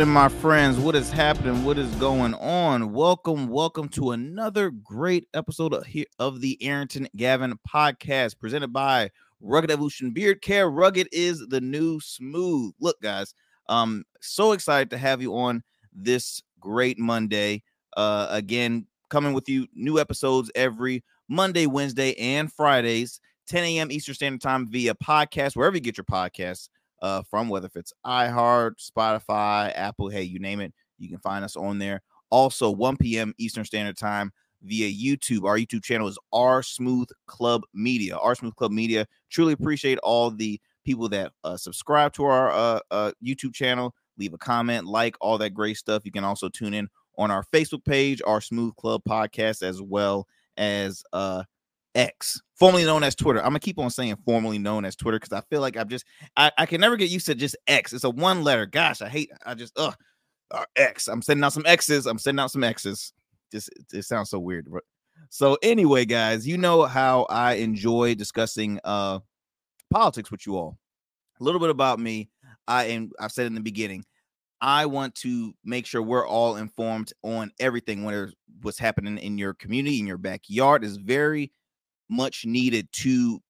[0.00, 0.78] happening, my friends?
[0.78, 1.62] What is happening?
[1.62, 2.94] What is going on?
[2.94, 9.10] Welcome, welcome to another great episode of, here, of the Arrington Gavin podcast presented by
[9.42, 10.70] Rugged Evolution Beard Care.
[10.70, 12.72] Rugged is the new smooth.
[12.80, 13.34] Look, guys,
[13.68, 17.62] um, so excited to have you on this great Monday.
[17.94, 23.92] Uh, again, coming with you new episodes every Monday, Wednesday, and Fridays, 10 a.m.
[23.92, 26.70] Eastern Standard Time via podcast, wherever you get your podcasts
[27.02, 31.56] uh, from, whether it's iHeart, Spotify, Apple, hey, you name it, you can find us
[31.56, 32.02] on there.
[32.30, 33.34] Also, 1 p.m.
[33.38, 34.32] Eastern Standard Time
[34.62, 35.44] via YouTube.
[35.44, 38.16] Our YouTube channel is R Smooth Club Media.
[38.16, 39.06] R Smooth Club Media.
[39.30, 44.32] Truly appreciate all the people that uh, subscribe to our uh, uh, YouTube channel, leave
[44.32, 46.02] a comment, like all that great stuff.
[46.04, 50.26] You can also tune in on our Facebook page, our Smooth Club podcast, as well
[50.56, 51.42] as uh,
[51.94, 53.40] X, formerly known as Twitter.
[53.40, 56.04] I'm gonna keep on saying formerly known as Twitter because I feel like I'm just
[56.36, 57.92] I, I can never get used to just X.
[57.92, 58.66] It's a one letter.
[58.66, 59.92] Gosh, I hate I just uh,
[60.76, 61.08] X.
[61.08, 62.06] I'm sending out some X's.
[62.06, 63.12] I'm sending out some X's.
[63.50, 64.68] Just it, it sounds so weird.
[64.70, 64.84] But
[65.30, 69.20] so anyway, guys, you know how I enjoy discussing uh
[69.90, 70.78] politics with you all.
[71.40, 72.30] A little bit about me.
[72.68, 74.04] I am I've said in the beginning,
[74.60, 79.54] I want to make sure we're all informed on everything when what's happening in your
[79.54, 81.50] community, in your backyard is very
[82.10, 83.40] much needed to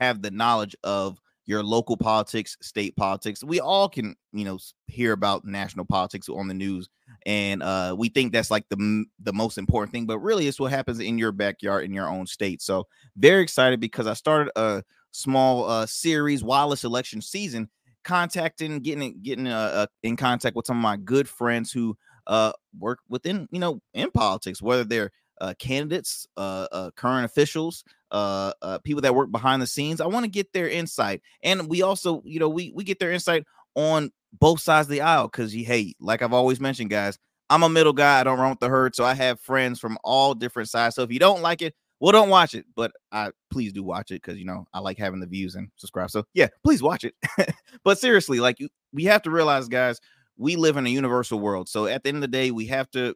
[0.00, 3.42] have the knowledge of your local politics, state politics.
[3.42, 6.90] We all can, you know, hear about national politics on the news,
[7.24, 10.06] and uh, we think that's like the the most important thing.
[10.06, 12.60] But really, it's what happens in your backyard in your own state.
[12.60, 17.70] So very excited because I started a small uh, series this election season,
[18.04, 22.52] contacting, getting getting uh, uh, in contact with some of my good friends who uh,
[22.78, 25.10] work within, you know, in politics, whether they're
[25.40, 30.00] uh, candidates, uh, uh, current officials, uh, uh, people that work behind the scenes.
[30.00, 33.12] I want to get their insight, and we also, you know, we we get their
[33.12, 37.18] insight on both sides of the aisle because you, hey, like I've always mentioned, guys,
[37.50, 38.20] I'm a middle guy.
[38.20, 40.96] I don't run with the herd, so I have friends from all different sides.
[40.96, 44.10] So if you don't like it, well, don't watch it, but I please do watch
[44.10, 46.10] it because you know I like having the views and subscribe.
[46.10, 47.14] So yeah, please watch it.
[47.84, 48.58] but seriously, like
[48.92, 49.98] we have to realize, guys,
[50.36, 51.68] we live in a universal world.
[51.68, 53.14] So at the end of the day, we have to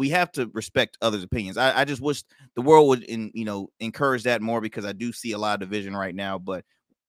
[0.00, 1.58] we have to respect others' opinions.
[1.58, 2.24] I, I just wish
[2.56, 5.62] the world would, in you know, encourage that more because I do see a lot
[5.62, 6.38] of division right now.
[6.38, 6.64] But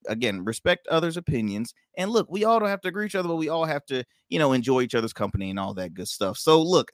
[0.09, 1.73] again, respect others' opinions.
[1.97, 3.85] And look, we all don't have to agree with each other, but we all have
[3.85, 6.37] to, you know, enjoy each other's company and all that good stuff.
[6.37, 6.91] So look,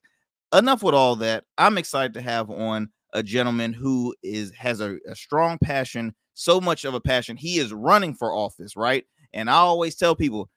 [0.54, 1.46] enough with all that.
[1.58, 6.62] I'm excited to have on a gentleman who is has a, a strong passion, so
[6.62, 7.38] much of a passion.
[7.38, 9.04] He is running for office, right?
[9.34, 10.52] And I always tell people,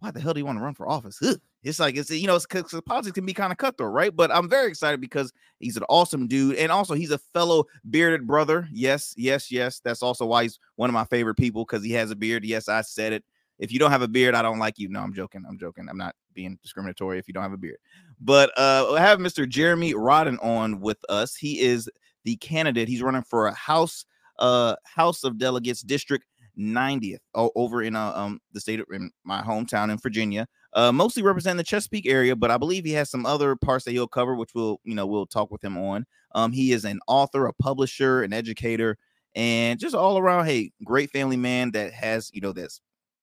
[0.00, 1.18] why the hell do you want to run for office?
[1.22, 1.40] Ugh.
[1.62, 4.14] It's like it's you know, it's politics can be kind of cutthroat, right?
[4.14, 8.26] But I'm very excited because he's an awesome dude, and also he's a fellow bearded
[8.26, 8.68] brother.
[8.72, 9.80] Yes, yes, yes.
[9.80, 12.44] That's also why he's one of my favorite people because he has a beard.
[12.44, 13.24] Yes, I said it.
[13.58, 14.88] If you don't have a beard, I don't like you.
[14.88, 15.44] No, I'm joking.
[15.48, 15.88] I'm joking.
[15.88, 17.78] I'm not being discriminatory if you don't have a beard.
[18.20, 19.48] But uh, I have Mr.
[19.48, 21.34] Jeremy Rodden on with us.
[21.34, 21.90] He is
[22.22, 22.88] the candidate.
[22.88, 24.04] He's running for a House
[24.38, 26.24] uh House of Delegates District
[26.56, 30.46] 90th over in uh, um the state of in my hometown in Virginia.
[30.74, 33.92] Uh, mostly represent the Chesapeake area, but I believe he has some other parts that
[33.92, 36.06] he'll cover, which we'll you know we'll talk with him on.
[36.34, 38.98] Um, he is an author, a publisher, an educator,
[39.34, 42.70] and just all around, hey, great family man that has you know that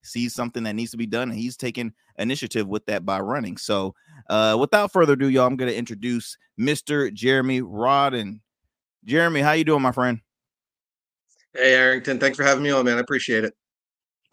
[0.01, 3.57] sees something that needs to be done, and he's taking initiative with that by running.
[3.57, 3.93] So,
[4.29, 7.13] uh, without further ado, y'all, I'm going to introduce Mr.
[7.13, 8.39] Jeremy Rodden.
[9.03, 10.19] Jeremy, how you doing, my friend?
[11.53, 12.19] Hey, Arrington.
[12.19, 12.97] Thanks for having me on, man.
[12.97, 13.53] I appreciate it.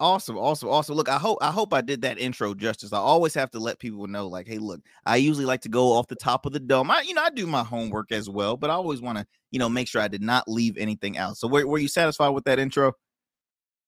[0.03, 0.95] Awesome, awesome, awesome.
[0.95, 2.91] Look, I hope I hope I did that intro justice.
[2.91, 5.93] I always have to let people know, like, hey, look, I usually like to go
[5.93, 6.91] off the top of the dome.
[6.91, 9.59] I, you know, I do my homework as well, but I always want to, you
[9.59, 11.37] know, make sure I did not leave anything out.
[11.37, 12.91] So, were, were you satisfied with that intro?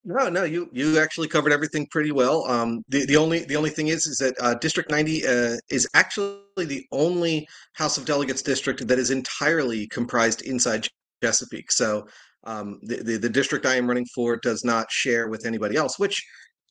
[0.05, 2.49] No, no, you you actually covered everything pretty well.
[2.49, 5.85] Um, the the only the only thing is is that uh, District 90 uh, is
[5.95, 10.87] actually the only House of Delegates district that is entirely comprised inside
[11.21, 11.73] Chesapeake.
[11.73, 12.07] So
[12.45, 15.97] um, the, the, the district I am running for does not share with anybody else,
[15.97, 16.23] which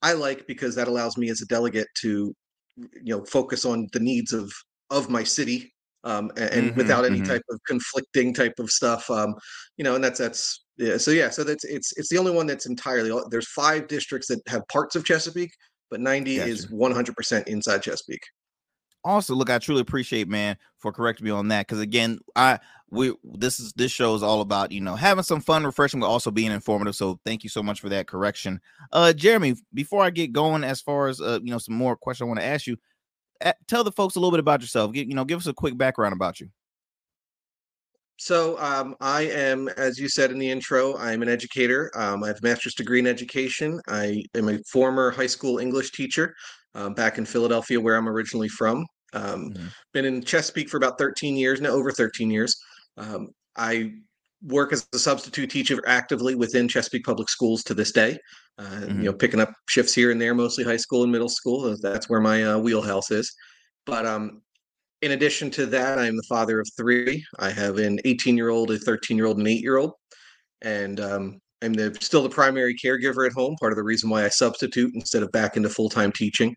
[0.02, 2.34] I like because that allows me as a delegate to
[2.76, 4.52] you know focus on the needs of
[4.90, 5.72] of my city
[6.04, 7.28] um, and, mm-hmm, without any mm-hmm.
[7.32, 9.10] type of conflicting type of stuff.
[9.10, 9.34] Um,
[9.76, 10.96] you know, and that's that's yeah.
[10.96, 13.10] So yeah, so that's it's it's the only one that's entirely.
[13.30, 15.52] There's five districts that have parts of Chesapeake,
[15.90, 16.48] but 90 gotcha.
[16.48, 18.22] is 100% inside Chesapeake
[19.04, 22.58] also look i truly appreciate man for correcting me on that because again i
[22.90, 26.06] we this is this show is all about you know having some fun refreshing but
[26.06, 28.60] also being informative so thank you so much for that correction
[28.92, 32.26] uh jeremy before i get going as far as uh you know some more questions
[32.26, 32.76] i want to ask you
[33.68, 35.76] tell the folks a little bit about yourself Get, you know give us a quick
[35.76, 36.48] background about you
[38.16, 41.90] so um, I am, as you said in the intro, I'm an educator.
[41.96, 43.80] Um, I have a master's degree in education.
[43.88, 46.32] I am a former high school English teacher.
[46.74, 48.86] um, back in Philadelphia, where I'm originally from.
[49.14, 49.66] Um, mm-hmm.
[49.92, 52.56] Been in Chesapeake for about 13 years now, over 13 years.
[52.96, 53.92] Um, I
[54.42, 58.18] work as a substitute teacher actively within Chesapeake Public Schools to this day.
[58.58, 58.98] Uh, mm-hmm.
[58.98, 61.76] You know, picking up shifts here and there, mostly high school and middle school.
[61.80, 63.34] That's where my uh, wheelhouse is.
[63.86, 64.42] But um,
[65.02, 67.24] in addition to that, I am the father of three.
[67.38, 69.92] I have an 18 year old, a 13 year old, and an eight year old.
[70.62, 74.24] And um, I'm the, still the primary caregiver at home, part of the reason why
[74.24, 76.54] I substitute instead of back into full time teaching.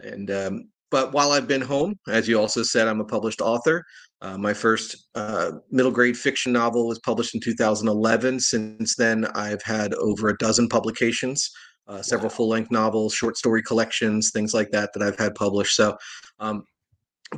[0.00, 3.84] And um, but while I've been home, as you also said, I'm a published author.
[4.22, 8.40] Uh, my first uh, middle grade fiction novel was published in 2011.
[8.40, 11.50] Since then, I've had over a dozen publications,
[11.88, 12.36] uh, several wow.
[12.36, 15.74] full length novels, short story collections, things like that that I've had published.
[15.74, 15.96] So,
[16.38, 16.64] um,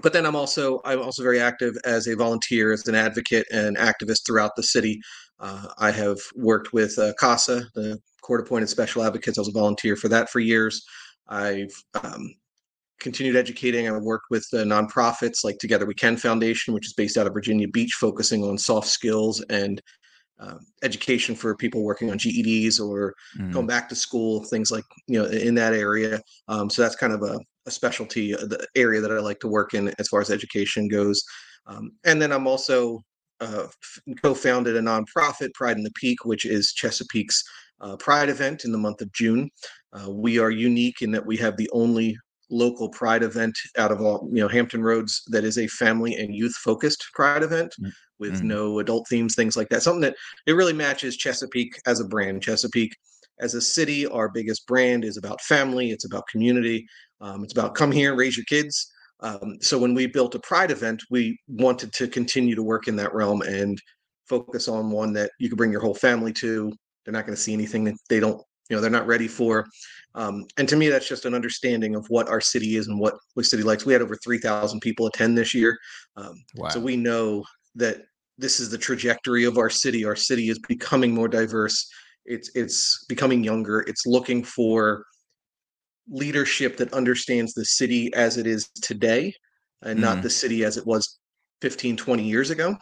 [0.03, 3.77] but then I'm also I'm also very active as a volunteer, as an advocate and
[3.77, 5.01] activist throughout the city.
[5.39, 9.39] Uh, I have worked with uh, CASA, the Court Appointed Special Advocates.
[9.39, 10.85] I was a volunteer for that for years.
[11.29, 11.73] I've
[12.03, 12.35] um,
[13.01, 13.89] continued educating.
[13.89, 17.33] I worked with uh, nonprofits like Together We Can Foundation, which is based out of
[17.33, 19.83] Virginia Beach, focusing on soft skills and
[20.39, 23.53] um, education for people working on GEDs or mm.
[23.53, 26.21] going back to school, things like you know in that area.
[26.49, 29.49] Um, so that's kind of a, a specialty, uh, the area that I like to
[29.49, 31.23] work in as far as education goes.
[31.67, 33.01] Um, and then I'm also
[33.41, 33.67] uh,
[34.23, 37.43] co-founded a nonprofit, Pride in the Peake, which is Chesapeake's
[37.81, 39.51] uh, Pride event in the month of June.
[39.93, 42.17] Uh, we are unique in that we have the only
[42.53, 46.35] local pride event out of all you know hampton roads that is a family and
[46.35, 48.49] youth focused pride event mm, with mm-hmm.
[48.49, 49.83] no adult themes things like that.
[49.83, 50.17] Something that
[50.47, 52.43] it really matches chesapeake as a brand.
[52.43, 52.95] Chesapeake
[53.41, 56.87] as a city our biggest brand is about family it's about community
[57.21, 58.93] um, it's about come here and raise your kids.
[59.21, 62.97] Um, so when we built a pride event we wanted to continue to work in
[62.97, 63.81] that realm and
[64.29, 66.73] focus on one that you could bring your whole family to.
[67.05, 68.41] They're not going to see anything that they don't
[68.73, 69.67] you know they're not ready for
[70.15, 73.15] um, and to me that's just an understanding of what our city is and what
[73.37, 73.85] the city likes.
[73.85, 75.79] We had over 3000 people attend this year
[76.17, 76.69] um, wow.
[76.71, 77.99] so we know that
[78.39, 80.07] this is the trajectory of our city.
[80.07, 81.87] Our city is becoming more diverse.
[82.25, 83.81] It's it's becoming younger.
[83.81, 85.05] It's looking for
[86.09, 89.35] leadership that understands the city as it is today
[89.83, 90.03] and mm.
[90.03, 91.19] not the city as it was
[91.61, 92.75] 15 20 years ago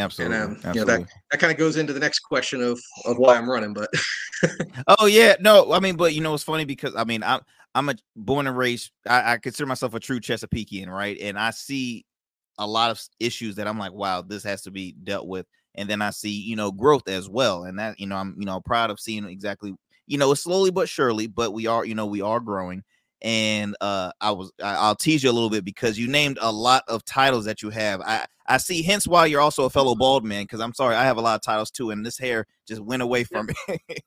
[0.00, 0.36] Absolutely.
[0.36, 0.80] And, um, Absolutely.
[0.80, 3.48] You know, that, that kind of goes into the next question of, of why I'm
[3.48, 3.88] running, but.
[4.98, 5.36] oh yeah.
[5.40, 7.40] No, I mean, but you know, it's funny because I mean, I'm,
[7.74, 11.16] I'm a born and raised, I, I consider myself a true Chesapeakean, right?
[11.20, 12.04] And I see
[12.58, 15.46] a lot of issues that I'm like, wow, this has to be dealt with.
[15.76, 17.64] And then I see, you know, growth as well.
[17.64, 19.74] And that, you know, I'm, you know, proud of seeing exactly,
[20.06, 22.82] you know, slowly but surely, but we are, you know, we are growing
[23.22, 26.50] and uh i was I, will tease you a little bit because you named a
[26.50, 29.94] lot of titles that you have i i see hence why you're also a fellow
[29.94, 32.46] bald man because i'm sorry i have a lot of titles too and this hair
[32.66, 33.78] just went away from me.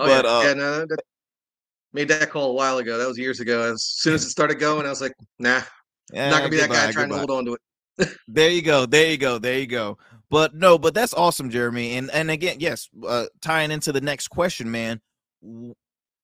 [0.00, 1.00] Oh but, yeah, uh, yeah no, that,
[1.92, 4.60] made that call a while ago that was years ago as soon as it started
[4.60, 5.60] going i was like nah
[6.12, 7.22] yeah, not gonna be goodbye, that guy trying goodbye.
[7.22, 7.60] to hold on to it.
[8.28, 9.98] There you go there you go there you go.
[10.30, 14.28] But no but that's awesome jeremy and and again yes uh tying into the next
[14.28, 15.00] question man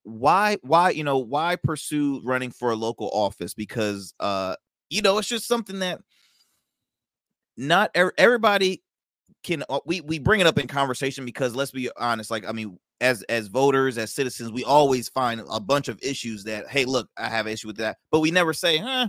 [0.04, 3.54] why why you know why pursue running for a local office?
[3.54, 4.54] Because uh
[4.90, 6.00] you know it's just something that
[7.56, 8.82] not er- everybody
[9.42, 12.52] can uh, we we bring it up in conversation because let's be honest like i
[12.52, 16.84] mean as as voters as citizens we always find a bunch of issues that hey
[16.84, 19.08] look i have issue with that but we never say huh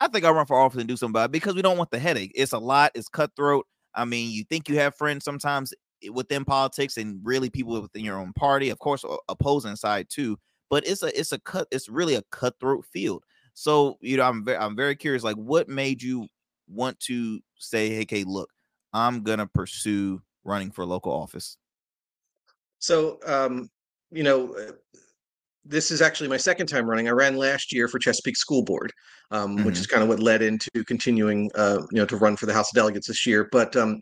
[0.00, 1.90] i think i'll run for office and do something about it because we don't want
[1.90, 5.74] the headache it's a lot it's cutthroat i mean you think you have friends sometimes
[6.08, 10.38] within politics and really people within your own party, of course, opposing side too.
[10.70, 11.68] But it's a it's a cut.
[11.70, 13.24] It's really a cutthroat field.
[13.54, 15.24] So you know, I'm very I'm very curious.
[15.24, 16.28] Like, what made you
[16.70, 18.50] want to say, "Hey, okay, look,
[18.92, 21.56] I'm gonna pursue running for local office"?
[22.78, 23.68] So, um,
[24.10, 24.72] you know, uh,
[25.64, 27.08] this is actually my second time running.
[27.08, 28.92] I ran last year for Chesapeake School Board,
[29.30, 29.66] um, mm-hmm.
[29.66, 32.54] which is kind of what led into continuing, uh, you know, to run for the
[32.54, 33.48] House of Delegates this year.
[33.52, 34.00] But um,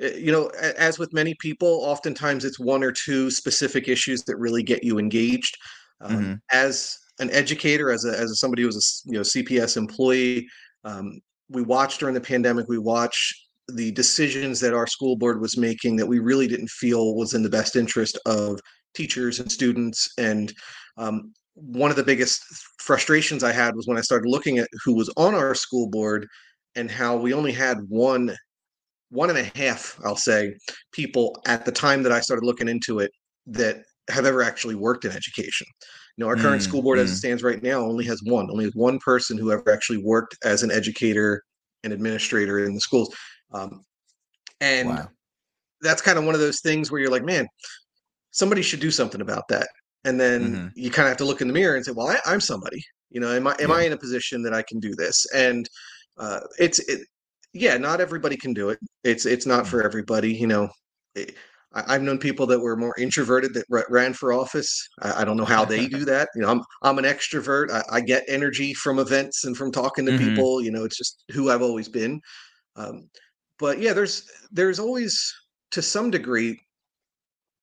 [0.00, 4.36] Eh, you know as with many people oftentimes it's one or two specific issues that
[4.36, 5.56] really get you engaged
[6.00, 6.34] um, mm-hmm.
[6.52, 10.46] as an educator as a as somebody who's a you know cps employee
[10.84, 13.34] um, we watched during the pandemic we watched
[13.68, 17.42] the decisions that our school board was making that we really didn't feel was in
[17.42, 18.58] the best interest of
[18.94, 20.52] teachers and students and
[20.98, 22.42] um, one of the biggest
[22.78, 26.26] frustrations i had was when i started looking at who was on our school board
[26.76, 28.34] and how we only had one
[29.14, 30.56] one and a half, I'll say,
[30.92, 33.12] people at the time that I started looking into it
[33.46, 35.66] that have ever actually worked in education.
[36.16, 37.02] You know, our current mm, school board mm.
[37.02, 37.18] as it mm.
[37.18, 40.62] stands right now only has one, only has one person who ever actually worked as
[40.62, 41.42] an educator
[41.82, 43.14] and administrator in the schools.
[43.52, 43.82] Um,
[44.60, 45.08] and wow.
[45.80, 47.46] that's kind of one of those things where you're like, man,
[48.30, 49.68] somebody should do something about that.
[50.04, 50.66] and then mm-hmm.
[50.74, 52.84] you kind of have to look in the mirror and say, "Well, I, am somebody.
[53.10, 53.76] You know, am I am yeah.
[53.76, 55.68] I in a position that I can do this?" And
[56.18, 57.06] uh, it's it,
[57.52, 58.78] yeah, not everybody can do it.
[59.02, 59.86] It's it's not for mm-hmm.
[59.86, 60.34] everybody.
[60.34, 60.68] You know,
[61.14, 61.34] it,
[61.74, 64.88] I, have known people that were more introverted that r- ran for office.
[65.02, 66.28] I, I, don't know how they do that.
[66.34, 67.70] You know, I'm I'm an extrovert.
[67.70, 70.28] I, I get energy from events and from talking to mm-hmm.
[70.28, 70.62] people.
[70.62, 72.20] You know, it's just who I've always been.
[72.76, 73.08] Um,
[73.58, 75.34] but yeah, there's there's always
[75.72, 76.58] to some degree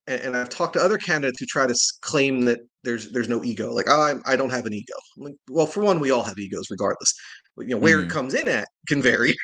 [0.08, 3.44] and, and I've talked to other candidates who try to claim that there's there's no
[3.44, 3.74] ego.
[3.74, 4.94] Like, oh, I, I don't have an ego.
[5.18, 7.14] Like, well, for one, we all have egos, regardless.
[7.56, 8.02] But, you know, where mm.
[8.02, 8.12] it mm-hmm.
[8.12, 9.36] comes in at can vary.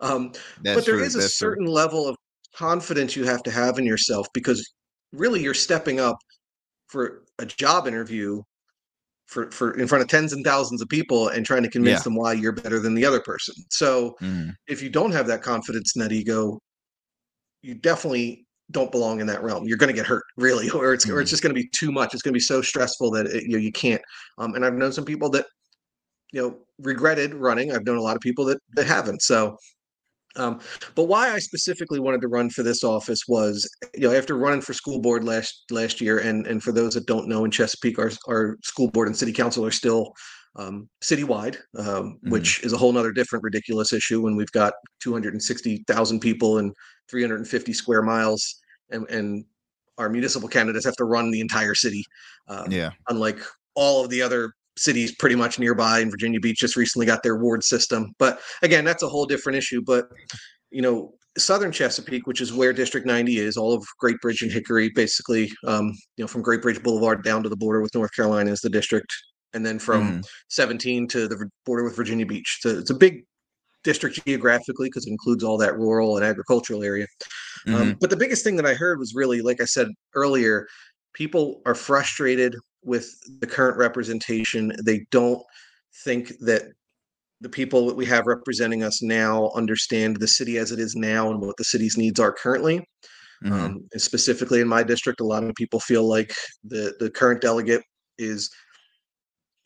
[0.00, 0.32] Um,
[0.62, 1.04] but there true.
[1.04, 1.72] is a That's certain true.
[1.72, 2.16] level of
[2.56, 4.72] confidence you have to have in yourself because
[5.12, 6.16] really you're stepping up
[6.88, 8.42] for a job interview
[9.26, 12.04] for for in front of tens and thousands of people and trying to convince yeah.
[12.04, 13.54] them why you're better than the other person.
[13.70, 14.52] So mm.
[14.68, 16.60] if you don't have that confidence and that ego,
[17.62, 19.66] you definitely don't belong in that realm.
[19.66, 21.16] You're going to get hurt, really, or it's mm-hmm.
[21.16, 22.14] or it's just going to be too much.
[22.14, 24.02] It's going to be so stressful that it, you know, you can't.
[24.38, 25.46] Um, and I've known some people that
[26.32, 27.72] you know regretted running.
[27.72, 29.22] I've known a lot of people that that haven't.
[29.22, 29.56] So,
[30.36, 30.60] um,
[30.94, 34.60] but why I specifically wanted to run for this office was, you know, after running
[34.60, 37.98] for school board last last year, and and for those that don't know, in Chesapeake,
[37.98, 40.12] our our school board and city council are still
[40.56, 42.30] um, citywide, um, mm-hmm.
[42.30, 46.72] which is a whole other different ridiculous issue when we've got 260,000 people and
[47.10, 48.56] 350 square miles,
[48.90, 49.44] and, and,
[49.98, 52.04] our municipal candidates have to run the entire city.
[52.48, 52.90] Um, yeah.
[53.08, 53.38] Unlike
[53.74, 57.36] all of the other cities pretty much nearby, and Virginia Beach just recently got their
[57.36, 58.12] ward system.
[58.18, 59.82] But again, that's a whole different issue.
[59.82, 60.08] But
[60.70, 64.52] you know, southern Chesapeake, which is where District 90 is, all of Great Bridge and
[64.52, 68.14] Hickory, basically, um, you know, from Great Bridge Boulevard down to the border with North
[68.14, 69.12] Carolina is the district
[69.54, 70.26] and then from mm.
[70.48, 72.58] 17 to the border with Virginia Beach.
[72.60, 73.24] So it's a big
[73.84, 77.06] district geographically because it includes all that rural and agricultural area.
[77.66, 77.82] Um, mm-hmm.
[77.82, 80.66] Um, but the biggest thing that I heard was really, like I said earlier,
[81.14, 82.54] people are frustrated
[82.86, 84.72] with the current representation.
[84.84, 85.42] They don't
[86.04, 86.62] think that
[87.40, 91.30] the people that we have representing us now understand the city as it is now
[91.30, 92.78] and what the city's needs are currently.
[93.44, 93.52] Mm-hmm.
[93.52, 96.32] Um, and specifically in my district, a lot of people feel like
[96.64, 97.82] the the current delegate
[98.16, 98.50] is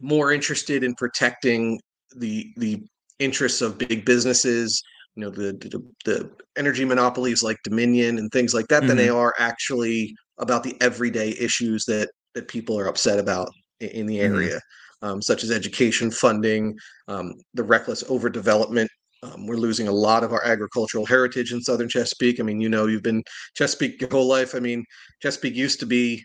[0.00, 1.80] more interested in protecting
[2.16, 2.82] the the
[3.20, 4.82] interests of big businesses
[5.14, 8.88] you know the the, the energy monopolies like dominion and things like that mm-hmm.
[8.88, 9.16] than they mm-hmm.
[9.16, 14.34] are actually about the everyday issues that that people are upset about in, the mm-hmm.
[14.34, 15.08] area mm-hmm.
[15.08, 16.76] um, such as education funding
[17.08, 18.88] um, the reckless overdevelopment
[19.22, 22.68] um, we're losing a lot of our agricultural heritage in southern chesapeake i mean you
[22.68, 23.22] know you've been
[23.54, 24.84] chesapeake your whole life i mean
[25.20, 26.22] chesapeake used to be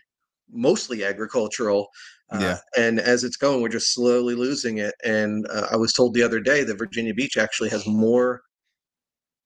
[0.50, 1.88] mostly agricultural.
[2.30, 2.58] Uh, yeah.
[2.76, 4.94] And as it's going, we're just slowly losing it.
[5.04, 8.42] And uh, I was told the other day that Virginia Beach actually has more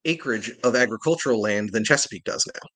[0.05, 2.69] acreage of agricultural land than Chesapeake does now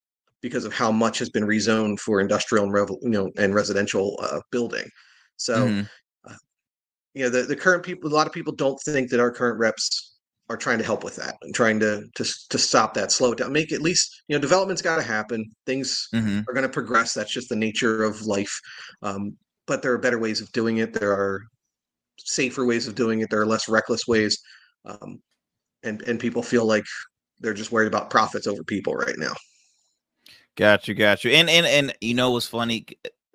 [0.45, 4.41] because of how much has been rezoned for industrial and you know and residential uh,
[4.53, 4.87] building.
[5.39, 5.83] So, mm-hmm.
[6.31, 6.37] Uh,
[7.15, 9.59] you know, the, the current people, a lot of people don't think that our current
[9.59, 10.19] reps
[10.51, 13.39] are trying to help with that and trying to to to stop that, slow it
[13.39, 15.51] down, make at least you know development's got to happen.
[15.65, 16.41] Things mm-hmm.
[16.47, 17.15] are going to progress.
[17.15, 18.61] That's just the nature of life.
[19.01, 20.93] Um, but there are better ways of doing it.
[20.93, 21.41] There are
[22.19, 23.31] safer ways of doing it.
[23.31, 24.39] There are less reckless ways,
[24.85, 25.23] um,
[25.83, 26.85] and and people feel like
[27.41, 29.33] they're just worried about profits over people right now.
[30.57, 31.33] Got you, got you.
[31.33, 32.87] And and and you know what's funny?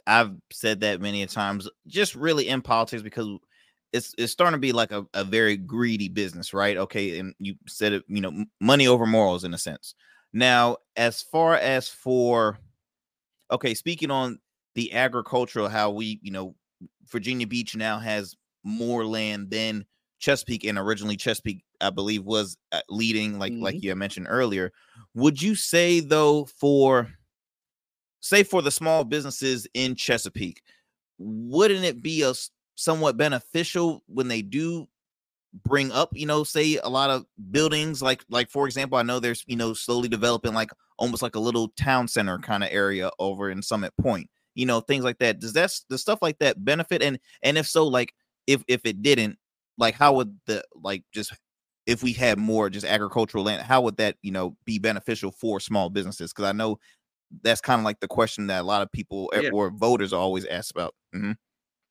[0.08, 3.28] I've said that many times, just really in politics because
[3.92, 6.78] it's it's starting to be like a, a very greedy business, right?
[6.78, 9.96] Okay, and you said it, you know, money over morals in a sense.
[10.32, 12.58] Now, as far as for
[13.52, 14.40] okay, speaking on
[14.76, 16.56] the agricultural, how we, you know,
[17.08, 19.86] Virginia Beach now has more land than
[20.20, 23.64] Chesapeake, and originally Chesapeake, I believe, was uh, leading, like mm-hmm.
[23.64, 24.72] like you mentioned earlier.
[25.14, 27.10] Would you say though, for
[28.20, 30.62] say for the small businesses in Chesapeake,
[31.18, 32.34] wouldn't it be a
[32.76, 34.88] somewhat beneficial when they do
[35.66, 39.20] bring up you know say a lot of buildings like like for example i know
[39.20, 43.10] there's you know slowly developing like almost like a little town center kind of area
[43.18, 46.64] over in summit point you know things like that does that the stuff like that
[46.64, 48.14] benefit and and if so like
[48.46, 49.38] if if it didn't
[49.78, 51.34] like how would the like just
[51.89, 55.60] if we had more just agricultural land how would that you know be beneficial for
[55.60, 56.77] small businesses because i know
[57.41, 59.50] that's kind of like the question that a lot of people yeah.
[59.51, 61.31] or voters always ask about mm-hmm.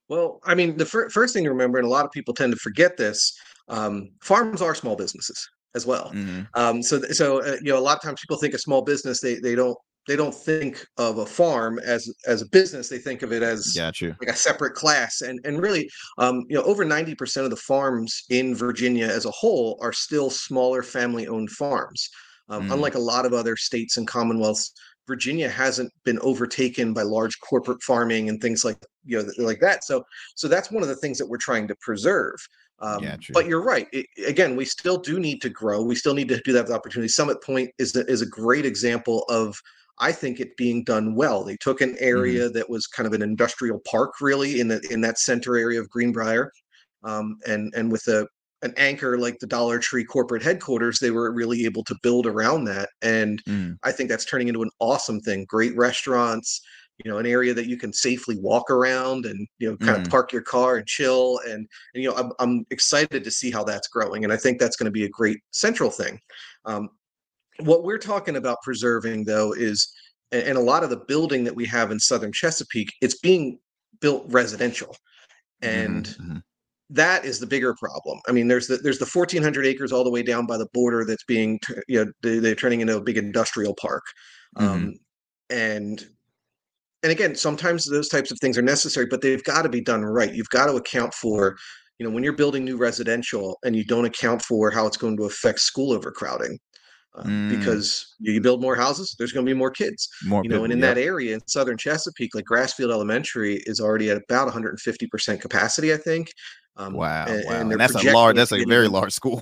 [0.08, 2.52] Well, I mean, the fir- first thing to remember, and a lot of people tend
[2.52, 3.38] to forget this,
[3.68, 6.10] um, farms are small businesses as well.
[6.14, 6.42] Mm-hmm.
[6.54, 9.20] Um, so, so uh, you know, a lot of times people think a small business,
[9.20, 9.76] they they don't
[10.08, 12.88] they don't think of a farm as as a business.
[12.88, 13.76] They think of it as
[14.18, 15.20] like a separate class.
[15.20, 19.26] And and really, um, you know, over ninety percent of the farms in Virginia as
[19.26, 22.08] a whole are still smaller family owned farms.
[22.48, 22.72] Um, mm.
[22.72, 24.72] Unlike a lot of other states and commonwealths,
[25.06, 29.84] Virginia hasn't been overtaken by large corporate farming and things like you know like that.
[29.84, 30.02] So
[30.36, 32.36] so that's one of the things that we're trying to preserve.
[32.80, 33.88] Um, yeah, but you're right.
[33.92, 35.82] It, again, we still do need to grow.
[35.82, 37.08] We still need to do that with opportunity.
[37.08, 39.60] Summit Point is the, is a great example of
[40.00, 41.44] I think it being done well.
[41.44, 42.04] They took an mm-hmm.
[42.04, 42.54] area mm-hmm.
[42.54, 45.90] that was kind of an industrial park, really, in the in that center area of
[45.90, 46.52] Greenbrier,
[47.04, 48.26] um, and and with a
[48.62, 52.64] an anchor like the Dollar Tree corporate headquarters, they were really able to build around
[52.64, 52.88] that.
[53.02, 53.78] And mm.
[53.84, 55.46] I think that's turning into an awesome thing.
[55.48, 56.60] Great restaurants,
[57.04, 60.04] you know, an area that you can safely walk around and, you know, kind mm.
[60.04, 61.38] of park your car and chill.
[61.46, 64.24] And, and you know, I'm, I'm excited to see how that's growing.
[64.24, 66.18] And I think that's going to be a great central thing.
[66.64, 66.88] Um,
[67.60, 69.92] what we're talking about preserving, though, is,
[70.32, 73.58] and a lot of the building that we have in southern Chesapeake, it's being
[74.00, 74.96] built residential.
[75.62, 76.22] And mm-hmm.
[76.22, 76.38] mm-hmm
[76.90, 78.20] that is the bigger problem.
[78.28, 81.04] I mean, there's the there's the 1,400 acres all the way down by the border
[81.04, 84.04] that's being you know they, are turning into a big industrial park,
[84.56, 84.66] mm-hmm.
[84.66, 84.94] um,
[85.50, 86.06] and
[87.02, 90.04] and again, sometimes those types of things are necessary, but they've got to be done
[90.04, 90.34] right.
[90.34, 91.56] You've got to account for
[91.98, 95.16] you know when you're building new residential and you don't account for how it's going
[95.18, 96.58] to affect school overcrowding.
[97.18, 97.58] Uh, mm.
[97.58, 100.08] Because you build more houses, there's going to be more kids.
[100.24, 100.94] More you know, people, and in yep.
[100.94, 105.96] that area in southern Chesapeake, like Grassfield Elementary is already at about 150% capacity, I
[105.96, 106.30] think.
[106.76, 107.52] Um, wow, and, wow.
[107.52, 109.40] And, and that's a large, that's a very large school.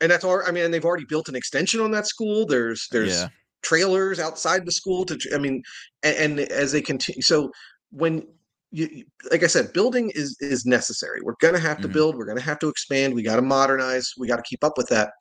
[0.00, 0.42] and that's all.
[0.46, 2.46] I mean, they've already built an extension on that school.
[2.46, 3.28] There's there's yeah.
[3.62, 5.18] trailers outside the school to.
[5.34, 5.62] I mean,
[6.02, 7.50] and, and as they continue, so
[7.90, 8.26] when
[8.72, 11.20] you, like I said, building is is necessary.
[11.22, 11.92] We're gonna have to mm-hmm.
[11.92, 12.16] build.
[12.16, 13.14] We're gonna have to expand.
[13.14, 14.12] We got to modernize.
[14.18, 15.12] We got to keep up with that.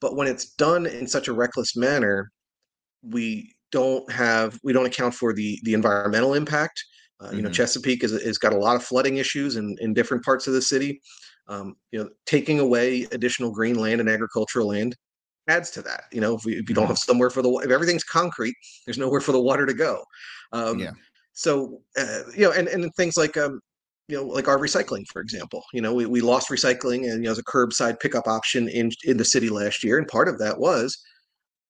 [0.00, 2.30] But when it's done in such a reckless manner,
[3.02, 6.82] we don't have we don't account for the the environmental impact
[7.20, 7.46] uh, you mm-hmm.
[7.46, 10.52] know, Chesapeake is, is got a lot of flooding issues in, in different parts of
[10.52, 11.00] the city.
[11.48, 14.94] Um, you know, taking away additional green land and agricultural land
[15.48, 16.04] adds to that.
[16.12, 16.90] You know, if, we, if you don't mm-hmm.
[16.90, 18.54] have somewhere for the if everything's concrete,
[18.86, 20.04] there's nowhere for the water to go.
[20.52, 20.92] Um, yeah.
[21.38, 23.60] So uh, you know, and and things like um,
[24.08, 25.62] you know, like our recycling, for example.
[25.72, 28.90] You know, we, we lost recycling and you know as a curbside pickup option in
[29.04, 30.98] in the city last year, and part of that was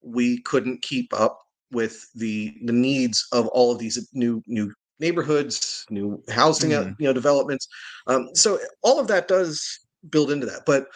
[0.01, 1.37] we couldn't keep up
[1.71, 6.95] with the the needs of all of these new new neighborhoods, new housing, mm.
[6.97, 7.67] you know, developments.
[8.07, 9.63] Um, so all of that does
[10.09, 10.63] build into that.
[10.65, 10.87] But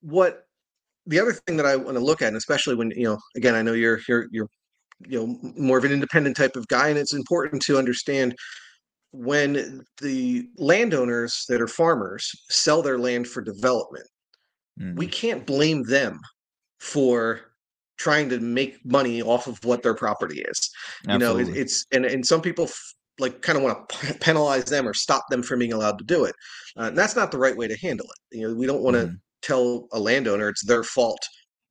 [0.00, 0.46] what
[1.06, 3.54] the other thing that I want to look at, and especially when you know, again,
[3.54, 4.48] I know you're you're you're
[5.06, 8.34] you know more of an independent type of guy, and it's important to understand
[9.12, 14.06] when the landowners that are farmers sell their land for development.
[14.80, 14.96] Mm.
[14.96, 16.18] We can't blame them
[16.80, 17.40] for
[17.96, 20.70] trying to make money off of what their property is.
[21.08, 21.44] Absolutely.
[21.44, 24.18] You know, it, it's and and some people f- like kind of want to p-
[24.20, 26.34] penalize them or stop them from being allowed to do it.
[26.76, 28.36] Uh, and that's not the right way to handle it.
[28.36, 29.16] You know, we don't want to mm.
[29.42, 31.24] tell a landowner it's their fault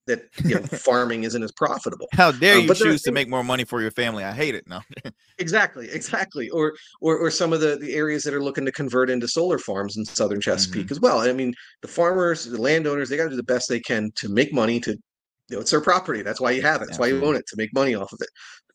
[0.08, 2.08] that you know farming isn't as profitable.
[2.14, 4.24] How dare um, you choose to make more money for your family?
[4.24, 4.68] I hate it.
[4.68, 4.82] No.
[5.40, 6.50] exactly, exactly.
[6.50, 9.58] Or or or some of the the areas that are looking to convert into solar
[9.58, 10.94] farms in southern Chesapeake mm-hmm.
[10.94, 11.20] as well.
[11.20, 14.30] I mean, the farmers, the landowners, they got to do the best they can to
[14.30, 16.22] make money to you know, it's their property.
[16.22, 16.86] That's why you have it.
[16.86, 18.30] That's why you own it to make money off of it.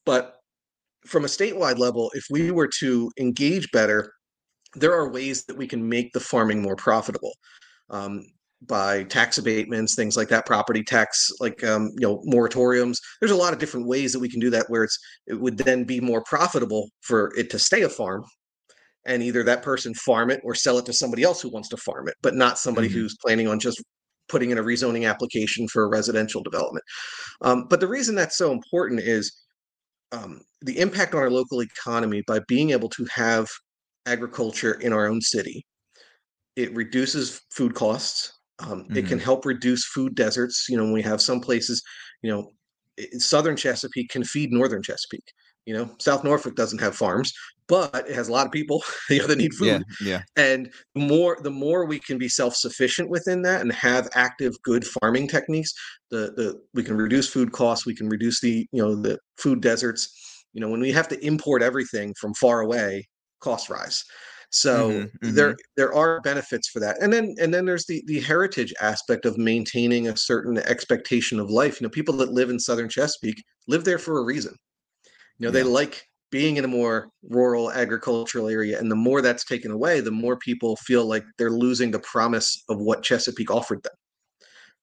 [0.04, 0.34] But
[1.06, 4.12] from a statewide level, if we were to engage better,
[4.74, 7.32] there are ways that we can make the farming more profitable
[7.90, 8.24] um,
[8.66, 12.96] by tax abatements, things like that, property tax, like um, you know, moratoriums.
[13.20, 15.58] There's a lot of different ways that we can do that, where it's it would
[15.58, 18.24] then be more profitable for it to stay a farm,
[19.06, 21.76] and either that person farm it or sell it to somebody else who wants to
[21.76, 22.98] farm it, but not somebody mm-hmm.
[22.98, 23.82] who's planning on just
[24.28, 26.84] putting in a rezoning application for a residential development.
[27.42, 29.32] Um, but the reason that's so important is
[30.12, 33.48] um, the impact on our local economy by being able to have
[34.06, 35.64] agriculture in our own city.
[36.56, 38.37] It reduces food costs.
[38.60, 38.96] Um, mm-hmm.
[38.96, 39.24] It can mm-hmm.
[39.24, 40.66] help reduce food deserts.
[40.68, 41.82] You know, we have some places,
[42.22, 42.50] you know,
[43.18, 45.32] southern Chesapeake can feed northern Chesapeake.
[45.66, 47.32] You know, South Norfolk doesn't have farms,
[47.68, 49.84] but it has a lot of people you know, that need food.
[50.00, 50.22] Yeah, yeah.
[50.36, 54.54] And the more the more we can be self sufficient within that and have active,
[54.62, 55.72] good farming techniques,
[56.10, 57.84] the the we can reduce food costs.
[57.84, 60.10] We can reduce the you know the food deserts.
[60.54, 63.06] You know, when we have to import everything from far away,
[63.40, 64.04] costs rise.
[64.50, 65.34] So mm-hmm, mm-hmm.
[65.34, 67.00] there there are benefits for that.
[67.02, 71.50] And then and then there's the the heritage aspect of maintaining a certain expectation of
[71.50, 71.80] life.
[71.80, 74.54] You know, people that live in southern Chesapeake live there for a reason.
[75.38, 75.62] You know, yeah.
[75.62, 78.78] they like being in a more rural agricultural area.
[78.78, 82.62] And the more that's taken away, the more people feel like they're losing the promise
[82.68, 83.94] of what Chesapeake offered them.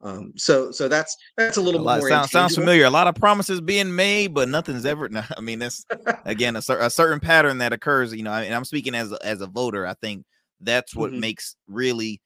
[0.05, 2.85] Um, so so that's that's a little a lot, more sounds, sounds familiar.
[2.85, 5.09] A lot of promises being made, but nothing's ever.
[5.15, 5.83] No, I mean, that's
[6.25, 8.13] again a, a, certain pattern that occurs.
[8.13, 9.87] You know, and I'm speaking as a, as a voter.
[9.87, 10.25] I think
[10.61, 11.21] that's what mm-hmm.
[11.21, 12.21] makes really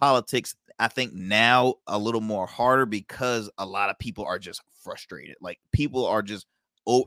[0.00, 0.56] politics.
[0.80, 5.36] I think now a little more harder because a lot of people are just frustrated.
[5.40, 6.46] Like people are just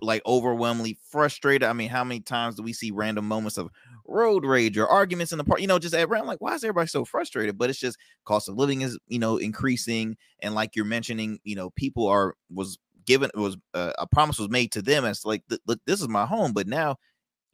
[0.02, 1.68] like overwhelmingly frustrated.
[1.68, 3.70] I mean, how many times do we see random moments of
[4.08, 5.62] road rage or arguments in the park?
[5.62, 7.58] You know, just around like, why is everybody so frustrated?
[7.58, 11.56] But it's just cost of living is you know increasing, and like you're mentioning, you
[11.56, 15.44] know, people are was given was uh, a promise was made to them as like,
[15.68, 16.98] look, this is my home, but now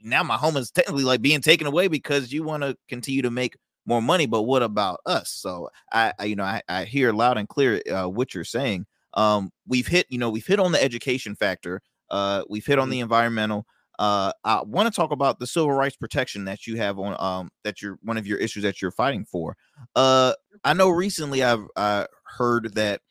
[0.01, 3.31] now my home is technically like being taken away because you want to continue to
[3.31, 7.11] make more money but what about us so i, I you know I, I hear
[7.13, 10.71] loud and clear uh, what you're saying um we've hit you know we've hit on
[10.71, 12.91] the education factor uh we've hit on Mhm.
[12.91, 13.65] the environmental
[13.99, 17.51] uh i want to talk about the civil rights protection that you have on um
[17.63, 19.55] that you're one of your issues that you're fighting for.
[19.95, 23.01] Uh i know recently i've uh heard that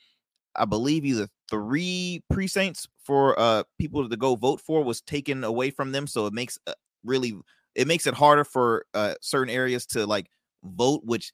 [0.57, 5.71] i believe either three precincts for uh people to go vote for was taken away
[5.71, 6.73] from them so it makes uh,
[7.05, 7.35] really
[7.75, 10.29] it makes it harder for uh certain areas to like
[10.65, 11.33] vote which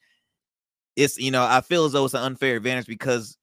[0.96, 3.36] it's you know i feel as though it's an unfair advantage because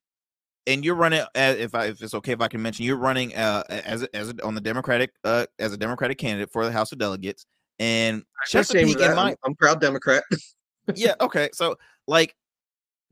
[0.67, 3.35] and you're running uh, if I if it's okay if I can mention you're running
[3.35, 6.91] uh as as a, on the Democratic uh as a Democratic candidate for the House
[6.91, 7.45] of Delegates
[7.79, 10.23] and I'm Chesapeake in my I'm, I'm proud Democrat.
[10.95, 11.75] yeah okay so
[12.07, 12.35] like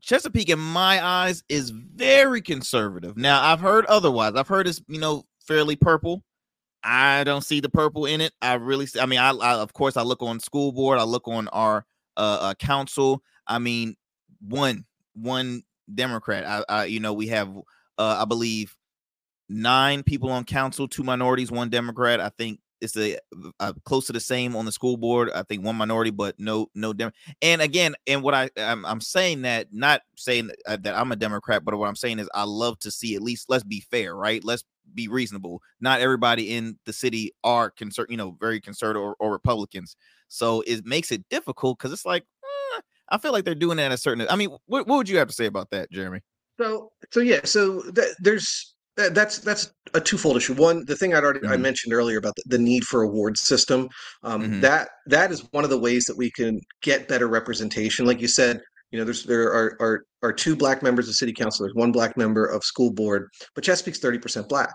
[0.02, 3.16] Chesapeake in my eyes is very conservative.
[3.16, 4.34] Now I've heard otherwise.
[4.34, 6.24] I've heard it's you know fairly purple.
[6.82, 8.32] I don't see the purple in it.
[8.42, 11.04] I really see, I mean I, I of course I look on school board, I
[11.04, 11.86] look on our
[12.16, 13.22] uh, uh council.
[13.46, 13.94] I mean
[14.40, 14.84] one
[15.14, 16.44] one Democrat.
[16.44, 17.48] I, I you know we have
[17.98, 18.76] uh I believe
[19.48, 22.20] nine people on council, two minorities, one Democrat.
[22.20, 23.16] I think it's a,
[23.60, 25.30] uh close to the same on the school board.
[25.32, 27.12] I think one minority, but no no Dem.
[27.40, 31.16] And again, and what I I'm, I'm saying that not saying that, uh, I'm a
[31.16, 34.16] Democrat, but what I'm saying is I love to see at least let's be fair,
[34.16, 34.42] right?
[34.42, 34.64] Let's
[34.94, 35.62] be reasonable.
[35.80, 39.96] Not everybody in the city are concerned, you know, very conservative or, or Republicans.
[40.28, 42.24] So it makes it difficult because it's like
[43.08, 44.26] I feel like they're doing that at a certain.
[44.28, 46.20] I mean, what, what would you have to say about that, Jeremy?
[46.60, 50.54] So so yeah, so th- there's that, that's that's a twofold issue.
[50.54, 51.60] One, the thing I'd already I Mhm.
[51.62, 53.88] mentioned earlier about the, the need for a ward system.
[54.22, 54.60] Um, Mhm.
[54.60, 58.06] That that is one of the ways that we can get better representation.
[58.06, 58.60] Like you said,
[58.90, 61.64] you know, there's there are are are two black members of city council.
[61.64, 64.74] There's one black member of school board, but Chesapeake's thirty percent black.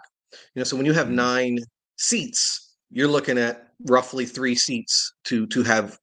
[0.55, 1.11] You know, so when you have Mhm.
[1.13, 1.57] nine
[1.97, 5.97] seats, you're looking at roughly three seats to to have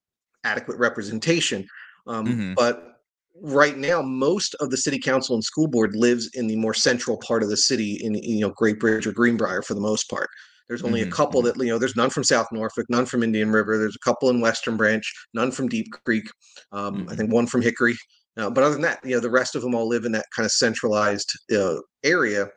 [0.45, 1.67] adequate representation.
[2.07, 2.55] Um, Mhm.
[2.57, 3.01] But
[3.43, 7.19] right now most of the city council and school board lives in the more central
[7.19, 10.29] part of the city in you know great bridge or greenbrier for the most part
[10.69, 11.43] there's only Mhm, a couple mhm.
[11.43, 14.31] that you know there's none from south norfolk none from indian river there's a couple
[14.31, 16.25] in western branch none from deep creek
[16.71, 17.17] um, i Mhm.
[17.17, 17.97] think one from hickory
[18.37, 20.27] uh, but other than that you know the rest of them all live in that
[20.35, 22.49] kind of centralized uh, area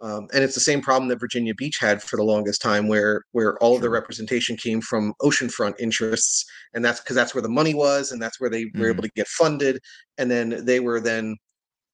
[0.00, 3.22] um, and it's the same problem that virginia beach had for the longest time where
[3.32, 6.44] where all of the representation came from oceanfront interests
[6.74, 8.92] and that's because that's where the money was and that's where they were Mhm.
[8.92, 9.80] able to get funded
[10.18, 11.36] and then they were then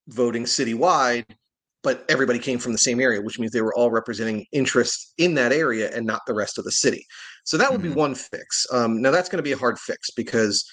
[0.09, 1.24] voting citywide
[1.83, 5.35] but everybody came from the same area which means they were all representing interests in
[5.35, 7.05] that area and not the rest of the city
[7.44, 7.85] so that would Mhm.
[7.85, 10.64] be one fix um, now that's going to be a hard fix because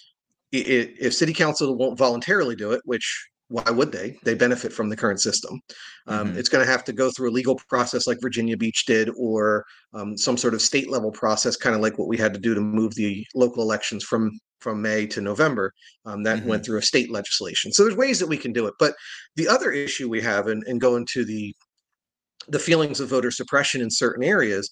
[0.52, 4.18] if city council won't voluntarily do it which why would they?
[4.26, 5.62] They benefit from the current system.
[6.08, 6.38] Um, Mhm.
[6.38, 9.64] it's going to have to go through a legal process like virginia beach did or
[9.94, 12.54] um, some sort of state level process kind of like what we had to do
[12.54, 15.72] to move the local elections from from may to november.
[16.06, 16.48] Um, that Mhm.
[16.48, 17.72] went through a state legislation.
[17.72, 18.74] So there's ways that we can do it.
[18.80, 18.96] But
[19.38, 21.56] the other issue we have and, and go into the
[22.48, 24.70] the feelings of voter suppression in certain areas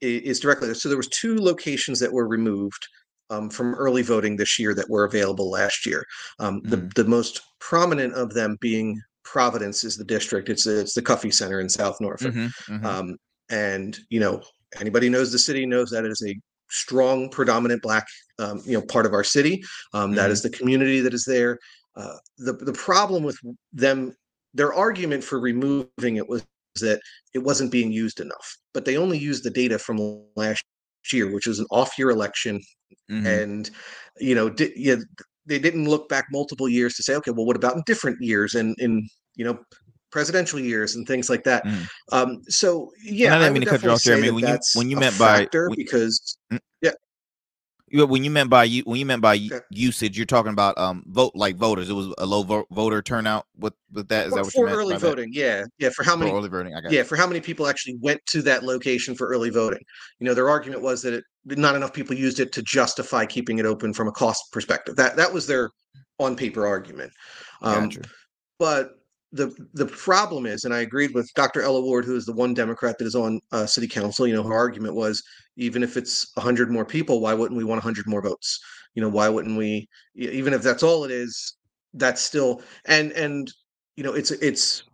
[0.00, 2.86] is directly so there was two locations that were removed
[3.30, 6.04] um, from early voting this year that were available last year
[6.38, 6.94] um, the, Mhm.
[6.94, 11.60] the most prominent of them being providence is the district it's it's the cuffee center
[11.60, 12.52] in south norfolk Mhm.
[12.68, 12.84] Mhm.
[12.84, 13.16] um,
[13.50, 14.42] and you know
[14.80, 16.38] anybody knows the city knows that it is a
[16.70, 18.06] strong predominant black
[18.38, 19.62] um, you know part of our city
[19.94, 21.58] um, that is the community that is there
[21.96, 23.38] uh, the the problem with
[23.72, 24.14] them
[24.54, 26.44] their argument for removing it was
[26.80, 27.00] that
[27.34, 30.64] it wasn't being used enough but they only used the data from last
[31.12, 32.60] year which was an off year election
[33.10, 33.26] Mhm.
[33.26, 33.70] and
[34.18, 34.96] you know di- yeah,
[35.46, 38.54] they didn't look back multiple years to say okay well what about in different years
[38.54, 39.58] and in you know
[40.10, 41.88] presidential years and things like that Mhm.
[42.12, 44.30] um so And yeah I didn't I mean to cut you off, Jeremy.
[44.30, 46.60] When you that's when you meant by when, because you-
[47.94, 49.60] when you meant by you when you meant by Okay.
[49.70, 51.88] usage, you're talking about um vote like voters.
[51.88, 54.26] It was a low vo- voter turnout with with that.
[54.26, 55.06] Is for, that what you for meant early by that?
[55.08, 57.40] voting yeah yeah for how For many early voting, I got yeah for how many
[57.40, 59.82] people actually went to that location for early voting
[60.18, 63.58] you know their argument was that it not enough people used it to justify keeping
[63.58, 65.70] it open from a cost perspective that that was their
[66.18, 67.12] on paper argument
[67.62, 68.00] um, Gotcha.
[68.58, 68.90] but
[69.34, 71.60] the the problem is, and I agreed with Dr.
[71.60, 74.28] Ella Ward, who is the one Democrat that is on uh, city council.
[74.28, 75.22] You know, her argument was
[75.56, 78.58] even if it's hundred more people, why wouldn't we want hundred more votes?
[78.94, 79.88] You know, why wouldn't we?
[80.14, 81.56] Even if that's all it is,
[81.94, 83.50] that's still and and
[83.96, 84.84] you know, it's it's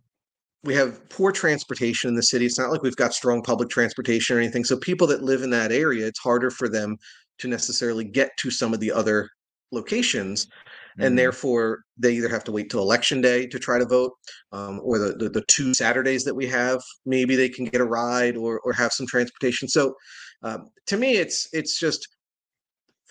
[0.63, 2.45] we have poor transportation in the city.
[2.45, 4.65] It's not like we've got strong public transportation or anything.
[4.65, 6.99] So people that live in that area, it's harder for them
[7.39, 9.31] to necessarily get to some of the other
[9.73, 10.47] locations.
[10.47, 11.03] Mm-hmm.
[11.03, 14.13] And therefore, they either have to wait till election day to try to vote,
[14.53, 17.85] um, or the, the, the two Saturdays that we have, maybe they can get a
[17.85, 19.69] ride or or have some transportation.
[19.69, 19.95] So,
[20.43, 22.09] um, to me, it's it's just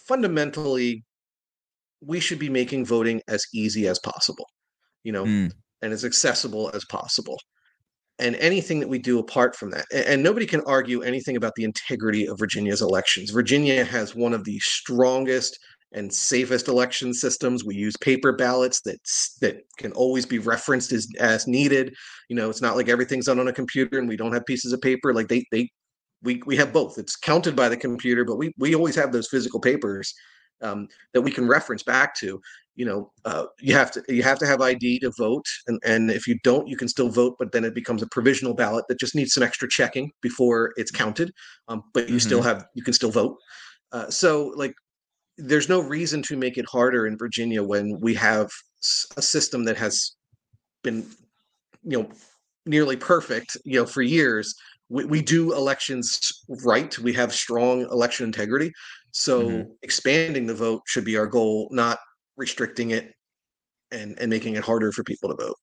[0.07, 1.03] fundamentally,
[2.01, 4.47] we should be making voting as easy as possible.
[5.03, 7.37] You know, mm and as accessible as possible.
[8.19, 11.55] And anything that we do apart from that, and, and nobody can argue anything about
[11.55, 13.29] the integrity of Virginia's elections.
[13.29, 15.57] Virginia has one of the strongest
[15.93, 17.63] and safest election systems.
[17.63, 18.99] We use paper ballots that
[19.41, 21.93] that can always be referenced as as needed.
[22.29, 24.73] You know, it's not like everything's done on a computer and we don't have pieces
[24.73, 25.13] of paper.
[25.13, 25.69] Like they they
[26.23, 26.97] we we have both.
[26.97, 30.13] It's counted by the computer, but we we always have those physical papers
[30.61, 32.41] um, that we can reference back to.
[32.75, 36.11] You know, uh, you have to you have to have ID to vote, and and
[36.11, 38.99] if you don't, you can still vote, but then it becomes a provisional ballot that
[38.99, 41.33] just needs some extra checking before it's counted.
[41.67, 42.27] Um, but you mm-hmm.
[42.27, 43.37] still have you can still vote.
[43.91, 44.73] Uh, so like,
[45.37, 48.49] there's no reason to make it harder in Virginia when we have
[49.17, 50.13] a system that has
[50.83, 51.05] been,
[51.83, 52.09] you know,
[52.65, 54.55] nearly perfect, you know, for years.
[54.89, 56.97] We, we do elections right.
[56.99, 58.71] We have strong election integrity.
[59.11, 59.69] So mm-hmm.
[59.81, 61.99] expanding the vote should be our goal, not
[62.37, 63.13] restricting it
[63.91, 65.57] and and making it harder for people to vote.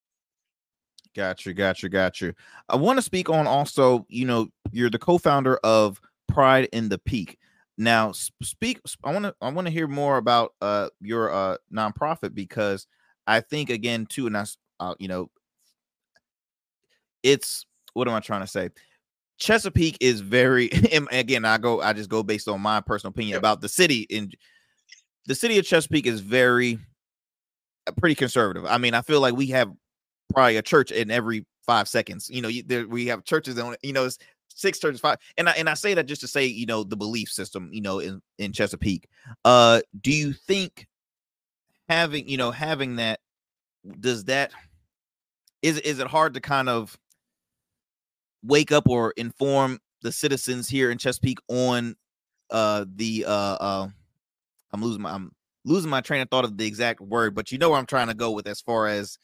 [1.15, 2.35] Gotcha, gotcha, gotcha.
[2.69, 6.99] I want to speak on also, you know, you're the co-founder of Pride in the
[6.99, 7.39] Peake.
[7.77, 8.79] Now, speak.
[9.03, 9.35] I want to.
[9.41, 12.87] I want to hear more about uh your uh nonprofit because
[13.25, 14.45] I think again too, and I,
[14.79, 15.29] uh, you know,
[17.23, 18.69] it's what am I trying to say?
[19.37, 20.69] Chesapeake is very
[21.11, 23.39] again, I go I just go based on my personal opinion yep.
[23.39, 24.31] about the city in
[25.25, 26.79] the city of Chesapeake is very
[27.85, 28.65] uh, pretty conservative.
[28.65, 29.71] I mean, I feel like we have
[30.33, 32.29] probably a church in every 5 seconds.
[32.29, 34.17] You know, you, there, we have churches on you know, it's
[34.49, 36.97] six churches five and I and I say that just to say, you know, the
[36.97, 39.07] belief system, you know, in in Chesapeake.
[39.45, 40.87] Uh do you think
[41.87, 43.19] having, you know, having that
[43.99, 44.51] does that
[45.61, 46.97] is is it hard to kind of
[48.43, 51.95] wake up or inform the citizens here in Chesapeake on
[52.49, 53.87] uh the uh uh
[54.71, 55.31] I'm losing my I'm
[55.65, 58.07] losing my train of thought of the exact word, but you know where I'm trying
[58.07, 59.17] to go with as far as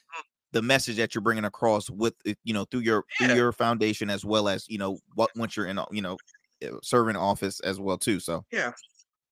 [0.52, 3.28] the message that you're bringing across with you know through your yeah.
[3.28, 6.18] through your foundation as well as you know what once you're in you know
[6.62, 8.20] eh, serving office as well too.
[8.20, 8.72] So yeah,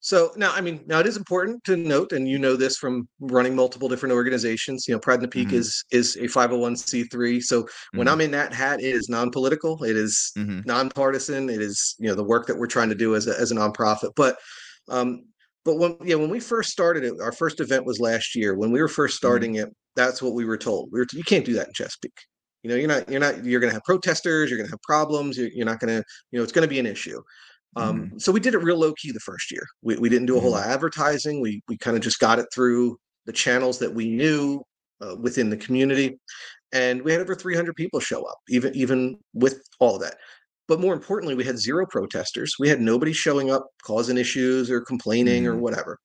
[0.04, 3.08] so now, I mean, now it is important to note, and you know this from
[3.20, 4.88] running multiple different organizations.
[4.88, 5.58] You know, Pride in the Peake mm-hmm.
[5.58, 7.42] is is a 501c3.
[7.44, 7.98] So mm-hmm.
[8.00, 10.62] when I'm in that hat, it is non-political, it is mm-hmm.
[10.66, 13.52] nonpartisan, it is you know the work that we're trying to do as a as
[13.52, 14.10] a nonprofit.
[14.16, 14.38] But
[14.90, 15.22] um,
[15.64, 18.56] but when yeah, when we first started it, our first event was last year.
[18.56, 19.28] When we were first mm-hmm.
[19.28, 20.90] starting it, that's what we were told.
[20.92, 22.20] We were you can't do that in Chesapeake.
[22.64, 24.50] You know, you're not you're not you're going to have protesters.
[24.50, 25.38] You're going to have problems.
[25.38, 27.22] You're, you're not going to you know it's going to be an issue.
[27.76, 28.18] Um, mm-hmm.
[28.18, 29.66] So we did it real low key the first year.
[29.82, 30.60] We, we didn't do a whole mm-hmm.
[30.60, 31.42] lot of advertising.
[31.42, 34.62] We we kind of just got it through the channels that we knew
[35.02, 36.20] uh, within the community,
[36.74, 40.18] and we had over 300 people show up, even even with all of that.
[40.68, 42.56] But more importantly, we had zero protesters.
[42.60, 45.54] We had nobody showing up causing issues or complaining mm-hmm.
[45.54, 45.98] or whatever.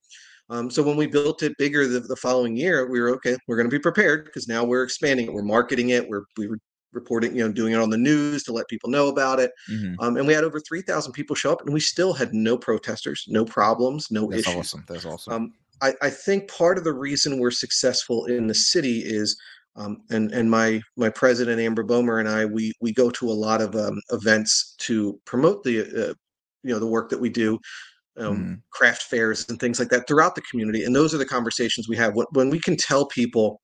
[0.48, 3.36] Um, so when we built it bigger the, the following year, we were okay.
[3.48, 5.32] We're going to be prepared because now we're expanding it.
[5.32, 6.08] We're marketing it.
[6.08, 6.58] We're we were
[6.96, 9.52] reporting, you know, doing it on the news to let people know about it.
[9.70, 10.00] Mm-hmm.
[10.00, 13.24] Um, and we had over 3,000 people show up and we still had no protesters,
[13.28, 14.46] no problems, no issues.
[14.46, 14.58] That's issues.
[14.58, 14.84] awesome.
[14.88, 15.32] That's awesome.
[15.32, 19.38] Um, I, I, think part of the reason we're successful in the city is,
[19.76, 23.32] um, and and my my president Amber Bomer and I we we go to a
[23.32, 26.14] lot of um, events to promote the uh,
[26.62, 27.58] you know the work that we do,
[28.18, 28.62] um, mm.
[28.70, 30.84] craft fairs and things like that throughout the community.
[30.84, 33.60] And those are the conversations we have when, when we can tell people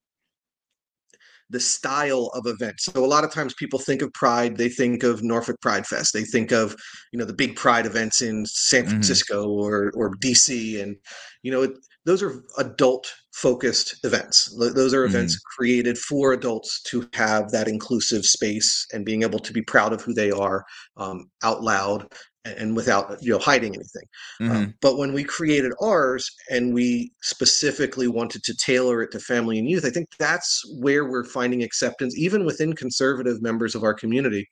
[1.53, 2.81] the style of event.
[2.81, 6.12] So a lot of times people think of Pride, they think of Norfolk Pride Fest,
[6.12, 6.75] they think of
[7.12, 8.91] you know the big Pride events in San mm-hmm.
[8.91, 9.62] Francisco mm-hmm.
[9.62, 10.97] or or DC, and
[11.43, 11.73] you know it,
[12.05, 14.55] those are adult focused events.
[14.59, 15.62] Those are events mm-hmm.
[15.62, 20.03] created for adults to have that inclusive space and being able to be proud of
[20.03, 20.65] who they are
[20.97, 22.09] um, out loud
[22.44, 24.02] and without you know hiding anything
[24.40, 24.57] um, mm-hmm.
[24.57, 29.59] um, but when we created ours and we specifically wanted to tailor it to family
[29.59, 33.94] and youth i think that's where we're finding acceptance even within conservative members of our
[33.94, 34.48] community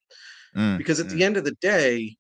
[0.57, 0.77] mm-hmm.
[0.77, 1.23] because at the mm.
[1.23, 2.15] end of the day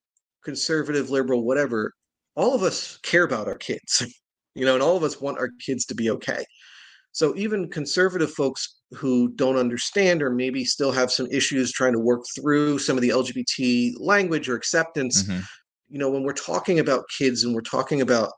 [0.44, 1.92] conservative liberal whatever
[2.36, 4.02] all of us care about our kids
[4.54, 6.44] you know and all of us want our kids to be okay
[7.12, 11.98] so even conservative folks who don't understand or maybe still have some issues trying to
[11.98, 15.40] work through some of the LGBT language or acceptance, mm-hmm
[15.90, 18.32] you know, when we're talking about kids and we're talking about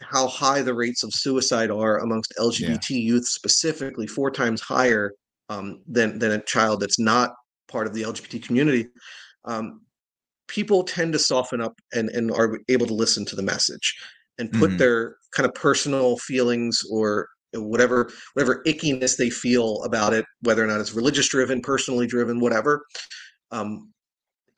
[0.00, 2.96] how high the rates of suicide are amongst LGBT yeah.
[2.96, 5.12] youth, specifically four times higher
[5.50, 7.34] um, than than a child that's not
[7.68, 8.86] part of the lgbt community
[9.44, 9.82] um,
[10.48, 13.94] people tend to soften up and and are able to listen to the message
[14.38, 14.78] and put mm-hmm.
[14.78, 20.66] their kind of personal feelings or whatever whatever ickiness they feel about it whether or
[20.66, 22.84] not it's religious driven personally driven whatever
[23.50, 23.92] um,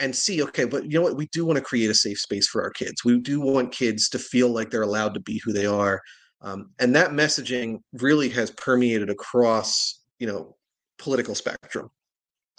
[0.01, 1.17] and see okay but you know what?
[1.17, 3.05] We do want to create a safe space for our kids.
[3.05, 6.01] We do want kids to feel like they're allowed to be who they are
[6.43, 10.57] um, and that messaging really has permeated across you know
[10.99, 11.91] political spectrum.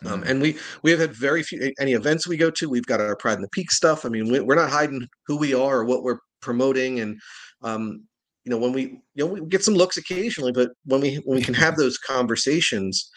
[0.05, 0.29] Um, mm.
[0.29, 2.69] and we we have had very few any events we go to.
[2.69, 4.05] We've got our pride in the Peake stuff.
[4.05, 7.19] I mean we, are not hiding who we are or what we're promoting and
[7.61, 8.03] um,
[8.43, 11.37] you know when we you know we get some looks occasionally but when we when
[11.37, 13.09] we can have those conversations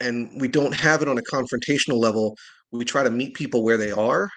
[0.00, 2.36] and we don't have it on a confrontational level
[2.76, 4.30] we try to meet people where they are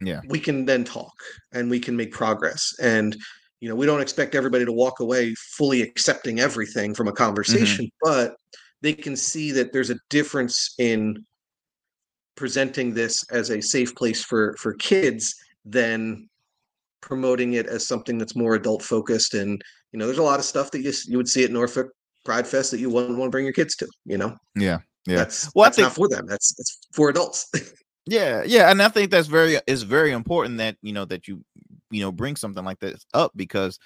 [0.00, 0.20] yeah.
[0.28, 1.12] we can then talk
[1.52, 2.74] and we can make progress.
[2.80, 3.16] And
[3.60, 7.86] you know we don't expect everybody to walk away fully accepting everything from a conversation
[7.86, 8.08] mm-hmm.
[8.08, 8.36] but
[8.82, 11.26] they can see that there's a difference in
[12.36, 16.28] presenting this as a safe place for for kids than
[17.00, 19.34] promoting it as something that's more adult focused.
[19.34, 19.60] And
[19.90, 21.90] you know there's a lot of stuff that you you would see at Norfolk
[22.24, 24.36] Pride Fest that you wouldn't want to bring your kids to you know?
[24.54, 27.50] Yeah yeah that's well that's think, not for them that's it's for adults.
[28.10, 31.44] Yeah yeah and I think that's very is very important that you know that you
[31.90, 33.78] you know bring something like this up because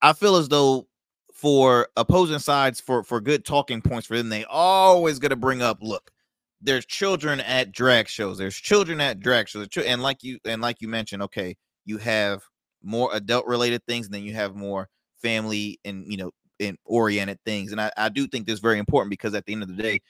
[0.00, 0.86] I feel as though
[1.34, 5.60] for opposing sides for for good talking points for them they always going to bring
[5.60, 6.12] up look
[6.60, 10.80] there's children at drag shows there's children at drag shows and like you and like
[10.80, 12.42] you mentioned okay you have
[12.82, 14.88] more adult related things and then you have more
[15.20, 18.78] family and you know in oriented things and I, I do think this is very
[18.78, 20.00] important because at the end of the day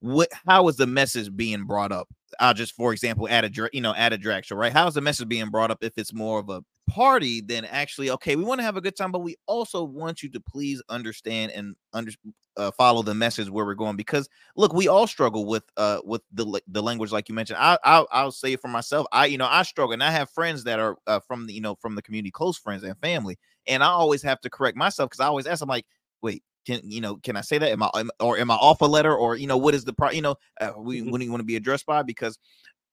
[0.00, 2.08] what how is the message being brought up?
[2.38, 4.72] I'll just for example add a you know add a drag show right?
[4.72, 8.10] How is the message being brought up if it's more of a party then actually
[8.10, 10.82] okay we want to have a good time but we also want you to please
[10.88, 12.10] understand and under
[12.56, 16.22] uh, follow the message where we're going because look we all struggle with uh with
[16.32, 17.58] the the language like you mentioned.
[17.60, 20.30] I I'll, I'll say it for myself I you know I struggle and I have
[20.30, 23.38] friends that are uh, from the you know from the community close friends and family
[23.66, 25.86] and I always have to correct myself because I always ask I'm like
[26.22, 27.70] wait can you know can I say that?
[27.70, 29.92] Am I am, or am I off a letter or you know what is the
[29.92, 32.38] pro you know uh, we when you want to be addressed by because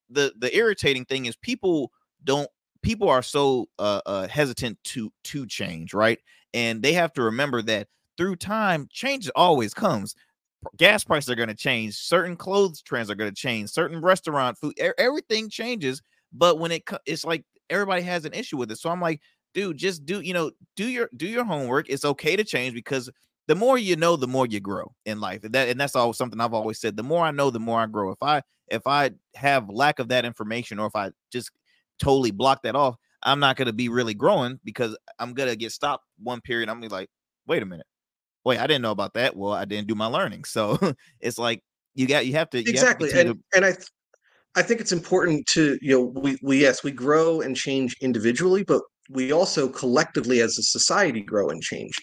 [0.10, 1.92] the the irritating thing is people
[2.24, 2.50] don't
[2.88, 6.20] people are so uh, uh, hesitant to to change, right?
[6.54, 10.16] And they have to remember that through time, change always comes.
[10.78, 11.96] Gas prices are going to change.
[11.96, 13.70] Certain clothes trends are going to change.
[13.72, 16.02] Certain restaurant food, everything changes.
[16.34, 18.80] But when it it's like everybody has an issue with it.
[18.80, 19.22] So I'm like,
[19.54, 21.90] dude, just do you know do your do your homework.
[21.90, 23.10] It's okay to change because
[23.48, 25.44] the more you know, the more you grow in life.
[25.44, 26.98] And that and that's always something I've always said.
[26.98, 28.12] The more I know, the more I grow.
[28.12, 31.52] If I if I have lack of that information, or if I just
[32.00, 35.56] totally block that off, I'm not going to be really growing because I'm going to
[35.56, 36.70] get stopped one period.
[36.70, 37.10] I'm to be like,
[37.48, 37.86] wait a minute.
[38.46, 39.36] Wait, I didn't know about that.
[39.36, 40.46] Well, I didn't do my learning.
[40.46, 40.78] So
[41.20, 41.62] it's like
[41.96, 43.12] you got you have to exactly.
[43.12, 43.88] Have to and, and I th-
[44.56, 48.64] I think it's important to, you know, we we yes, we grow and change individually,
[48.64, 51.94] but we also collectively as a society grow and change.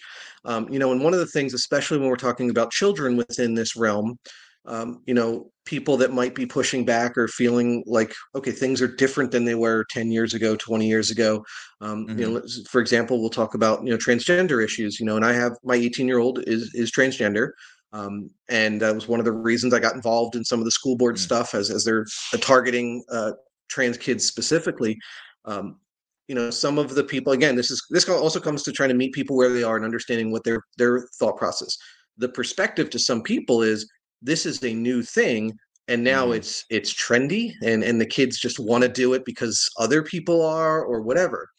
[0.45, 3.55] Um, you know, and one of the things, especially when we're talking about children within
[3.55, 4.17] this realm,
[4.65, 8.87] um, you know, people that might be pushing back or feeling like, okay, things are
[8.87, 11.43] different than they were 10 years ago, 20 years ago.
[11.81, 12.19] Um, mm-hmm.
[12.19, 15.33] You know, for example, we'll talk about, you know, transgender issues, you know, and I
[15.33, 17.49] have my 18 year old is, is transgender.
[17.93, 20.71] Um, and that was one of the reasons I got involved in some of the
[20.71, 21.23] school board mm-hmm.
[21.23, 23.31] stuff as, as they're uh, targeting uh,
[23.69, 24.99] trans kids specifically.
[25.45, 25.79] Um,
[26.27, 28.95] you know, some of the people, again, this is, this also comes to trying to
[28.95, 31.77] meet people where they are and understanding what their, their thought process.
[32.17, 33.87] The perspective to some people is,
[34.21, 35.51] this is a new thing
[35.87, 36.37] and now mm.
[36.37, 40.43] it's it's trendy and and the kids just want to do it because other people
[40.43, 41.49] are or whatever.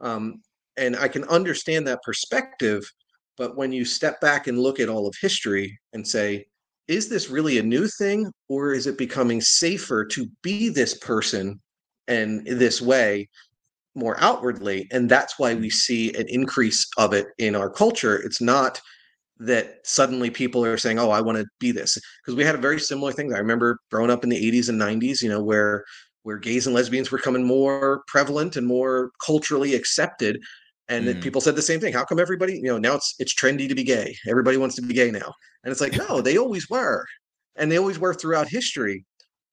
[0.00, 0.42] Um,
[0.76, 2.88] and i can understand that perspective
[3.36, 6.46] but when you step back and look at all of history and say
[6.88, 11.60] is this really a new thing or is it becoming safer to be this person
[12.08, 13.28] and this way
[13.94, 14.88] more outwardly?
[14.90, 18.16] And that's why we see an increase of it in our culture.
[18.16, 18.80] It's not
[19.40, 22.58] that suddenly people are saying, "Oh, I want to be this," because we had a
[22.58, 23.32] very similar thing.
[23.32, 25.84] I remember growing up in the '80s and '90s, you know, where
[26.22, 30.40] where gays and lesbians were coming more prevalent and more culturally accepted,
[30.88, 31.22] and mm.
[31.22, 31.92] people said the same thing.
[31.92, 34.16] How come everybody, you know, now it's it's trendy to be gay?
[34.28, 35.32] Everybody wants to be gay now,
[35.62, 37.06] and it's like, no, they always were,
[37.56, 39.04] and they always were throughout history.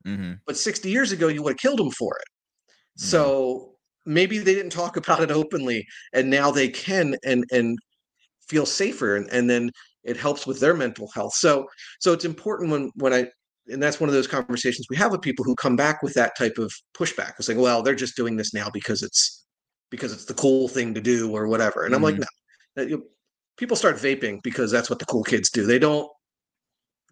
[0.08, 0.34] Mm-hmm.
[0.46, 3.00] But 60 years ago, you would have killed them for it.
[3.00, 3.04] Mm.
[3.04, 3.76] So
[4.06, 7.78] maybe they didn't talk about it openly, and now they can, and and
[8.48, 9.72] feel safer and, and then
[10.04, 11.68] it helps with their mental health so
[12.00, 13.26] so it's important when when i
[13.68, 16.38] and that's one of those conversations we have with people who come back with that
[16.38, 19.46] type of pushback it's like well they're just doing this now because it's
[19.90, 22.06] because it's the cool thing to do or whatever and mm-hmm.
[22.06, 22.92] i'm like mm-hmm.
[22.92, 23.02] no
[23.58, 26.10] people start vaping because that's what the cool kids do they don't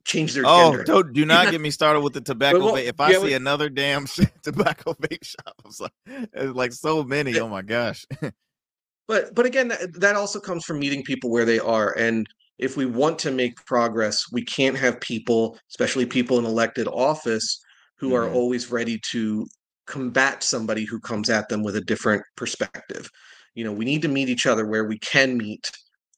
[0.05, 0.84] change their oh, gender.
[0.84, 2.86] don't do not get me started with the tobacco well, vape.
[2.86, 4.05] If I yeah, see we- another damn
[4.43, 5.91] tobacco vape shop, I'm like,
[6.34, 7.39] it's like so many.
[7.39, 8.05] Oh my gosh.
[9.08, 12.28] But but again that, that also comes from meeting people where they are and
[12.60, 17.60] if we want to make progress we can't have people especially people in elected office
[17.97, 18.36] who are Mhm.
[18.36, 19.45] always ready to
[19.88, 23.10] combat somebody who comes at them with a different perspective.
[23.56, 25.70] You know we need to meet each other where we can meet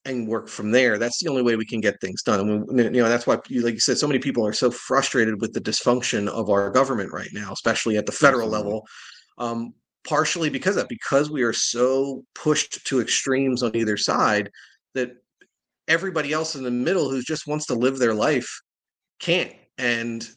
[0.05, 0.99] and work from there.
[0.99, 3.35] That's the only way we can get things done and we, you know that's why
[3.35, 7.11] like you said so many people are so frustrated with the dysfunction of our government
[7.11, 8.85] right now especially at the federal level.
[9.37, 9.73] Um,
[10.07, 14.49] partially because of that, because we are so pushed to extremes on either side
[14.93, 15.11] that
[15.87, 18.49] everybody else in the middle who just wants to live their life
[19.19, 19.51] can't.
[19.77, 20.27] And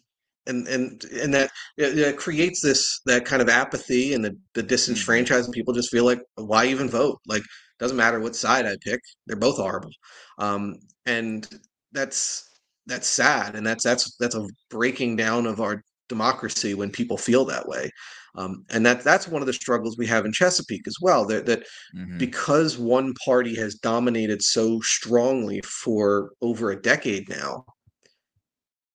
[0.46, 4.62] and and and that it, it creates this that kind of apathy and the, the
[4.62, 7.18] disenfranchised people just feel like why even vote?
[7.26, 7.42] Like
[7.78, 9.90] doesn't matter what side i pick they're both horrible.
[10.38, 11.48] Um and
[11.92, 12.44] that's
[12.86, 17.44] that's sad and that's that's that's a breaking down of our democracy when people feel
[17.44, 17.90] that way
[18.36, 21.46] um, and that that's one of the struggles we have in chesapeake as well that
[21.46, 22.18] that Mhm.
[22.18, 27.64] because one party has dominated so strongly for over a decade now,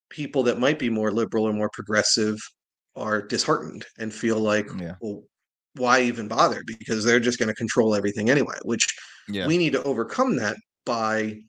[0.10, 2.38] people that might be more liberal or more progressive
[2.96, 4.96] are disheartened and feel like, Yeah.
[5.02, 5.24] well,
[5.76, 6.62] why even bother?
[6.66, 8.88] Because they're just going to control everything anyway, which
[9.28, 9.48] Yeah.
[9.48, 11.40] we need to overcome that by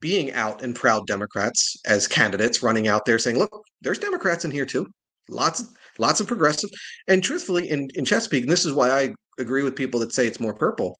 [0.00, 4.50] being out and proud Democrats as candidates running out there saying, look, there's Democrats in
[4.50, 4.86] here too.
[5.28, 5.64] Lots
[5.98, 6.70] lots of progressive.
[7.08, 10.26] And truthfully, in, in Chesapeake, and this is why I agree with people that say
[10.26, 10.98] it's more purple,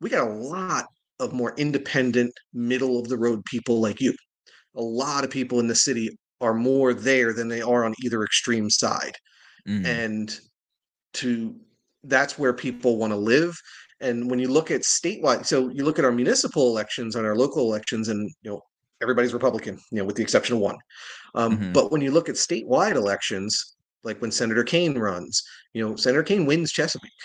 [0.00, 0.86] we got a lot
[1.20, 4.14] of more independent, middle of the road people like you.
[4.74, 8.24] A lot of people in the city are more there than they are on either
[8.24, 9.16] extreme side
[9.68, 9.86] Mhm.
[9.86, 10.40] and
[11.14, 11.54] to
[12.04, 13.54] that's where people want to live
[14.02, 17.36] and when you look at statewide so you look at our municipal elections and our
[17.36, 18.60] local elections and you know
[19.00, 20.76] everybody's republican you know with the exception of one
[21.34, 21.72] um, Mhm.
[21.72, 25.42] but when you look at statewide elections like when senator Kaine runs
[25.74, 27.22] you know senator Kaine wins chesapeake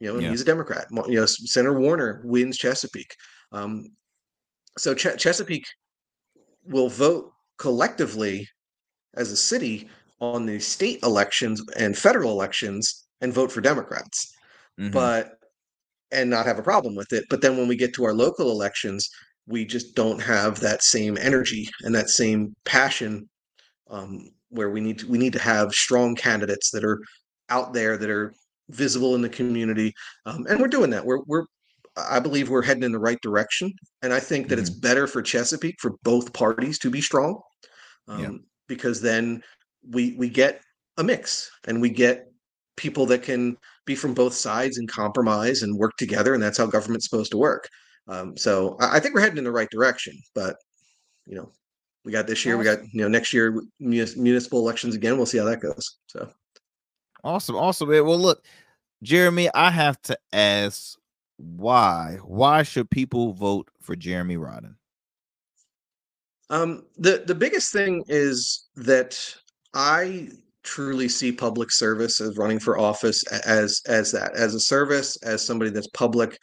[0.00, 0.30] you know and Yeah.
[0.30, 3.14] he's a democrat you know senator warner wins chesapeake
[3.52, 3.86] um,
[4.78, 5.66] so Ch- chesapeake
[6.64, 8.48] will vote collectively
[9.14, 9.88] as a city
[10.20, 14.34] on the state elections and federal elections and vote for Democrats,
[14.78, 14.92] Mhm.
[14.92, 15.35] but
[16.10, 17.24] and not have a problem with it.
[17.28, 19.08] But then when we get to our local elections,
[19.46, 23.28] we just don't have that same energy and that same passion.
[23.88, 27.00] Um, where we need to, we need to have strong candidates that are
[27.50, 28.32] out there that are
[28.70, 29.92] visible in the community,
[30.24, 31.04] um, and we're doing that.
[31.04, 31.44] We're we're
[31.96, 35.22] I believe we're heading in the right direction, and I think that it's better for
[35.22, 37.40] Chesapeake for both parties to be strong,
[38.08, 38.30] um, Yeah.
[38.68, 39.42] because then
[39.88, 40.62] we we get
[40.96, 42.26] a mix and we get
[42.76, 43.56] people that can
[43.86, 47.38] be from both sides and compromise and work together, and that's how government's supposed to
[47.38, 47.68] work.
[48.08, 50.56] Um, so I, I think we're heading in the right direction, but
[51.26, 51.50] you know,
[52.04, 55.16] we got this year, we got you know next year municipal elections again.
[55.16, 55.98] We'll see how that goes.
[56.06, 56.30] So
[57.24, 57.90] Awesome, awesome.
[57.90, 58.06] man.
[58.06, 58.44] Well, look,
[59.02, 60.96] Jeremy, I have to ask
[61.38, 62.18] why?
[62.24, 64.76] Why should people vote for Jeremy Rodden?
[66.48, 69.34] Um, the the biggest thing is that
[69.74, 70.28] I
[70.66, 75.46] truly see public service as running for office as as that as a service as
[75.46, 76.38] somebody that's public.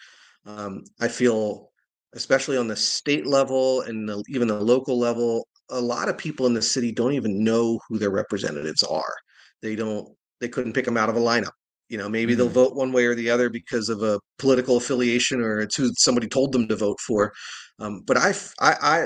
[0.45, 1.71] Um, I feel,
[2.15, 6.47] especially on the state level and the, even the local level, a lot of people
[6.47, 9.13] in the city don't even know who their representatives are.
[9.61, 10.07] They don't.
[10.41, 11.51] They couldn't pick them out of a lineup.
[11.89, 12.53] You know, maybe they'll Mhm.
[12.53, 16.27] vote one way or the other because of a political affiliation or it's who somebody
[16.27, 17.31] told them to vote for.
[17.79, 18.31] Um, but I,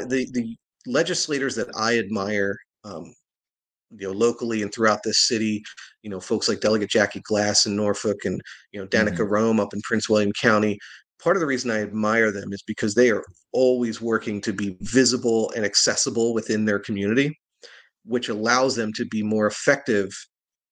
[0.05, 0.55] the the
[0.87, 3.13] legislators that I admire, um,
[3.91, 5.63] you know, locally and throughout this city,
[6.03, 9.33] you know, folks like Delegate Jackie Glass in Norfolk and you know Danica mm-hmm.
[9.33, 10.77] Roem up in Prince William County.
[11.21, 14.77] Part of the reason I admire them is because they are always working to be
[14.81, 17.35] visible and accessible within their community,
[18.05, 20.11] which allows them to be more effective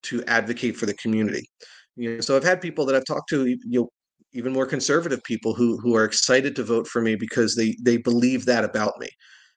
[0.04, 1.48] to advocate for the community.
[1.96, 3.88] You know, so I've had people that I've talked to, you know,
[4.32, 7.96] even more conservative people who who are excited to vote for me because they they
[7.96, 9.08] believe that about me.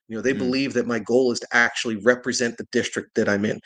[0.09, 0.39] You know, they Mm.
[0.39, 3.59] believe that my goal is to actually represent the district that I'm in.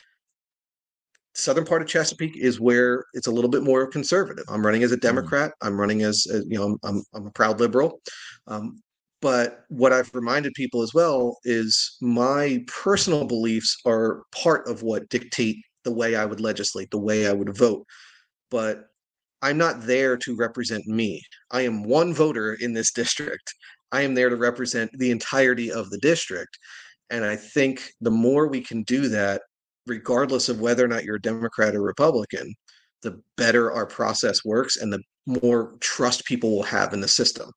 [1.36, 4.46] Southern part of Chesapeake is where it's a little bit more conservative.
[4.50, 5.54] I'm running as a Democrat.
[5.62, 8.02] I'm running as, as you know, I'm, I'm I'm a proud liberal.
[8.46, 8.84] Um,
[9.20, 15.10] but what I've reminded people as well is my personal beliefs are part of what
[15.10, 17.88] dictate the way I would legislate, the way I would vote.
[18.52, 18.90] But
[19.42, 21.22] I'm not there to represent me.
[21.52, 23.54] I am one voter in this district.
[23.94, 26.58] I am there to represent the entirety of the district.
[27.10, 29.44] And I think the more we can do that,
[29.86, 32.54] regardless of whether or not you're a Democrat or Republican,
[33.04, 37.52] the better our process works and the more trust people will have in the system.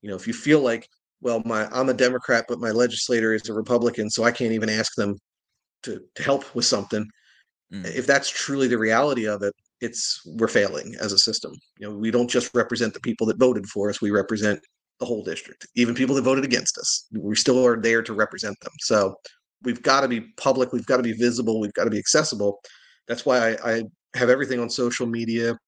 [0.00, 0.88] You know, if you feel like
[1.20, 4.68] well, my I'm a Democrat, but my legislator is a Republican, so I can't even
[4.68, 5.16] ask them
[5.84, 7.08] to, to help with something.
[7.72, 7.84] Mm.
[7.94, 11.52] If that's truly the reality of it, it's we're failing as a system.
[11.78, 14.58] You know, we don't just represent the people that voted for us; we represent
[15.02, 17.06] the whole district, even people that voted against us.
[17.12, 18.72] We still are there to represent them.
[18.78, 19.16] So
[19.64, 22.60] we've got to be public, we've got to be visible, we've got to be accessible.
[23.08, 23.82] That's why I, I
[24.14, 25.58] have everything on social media.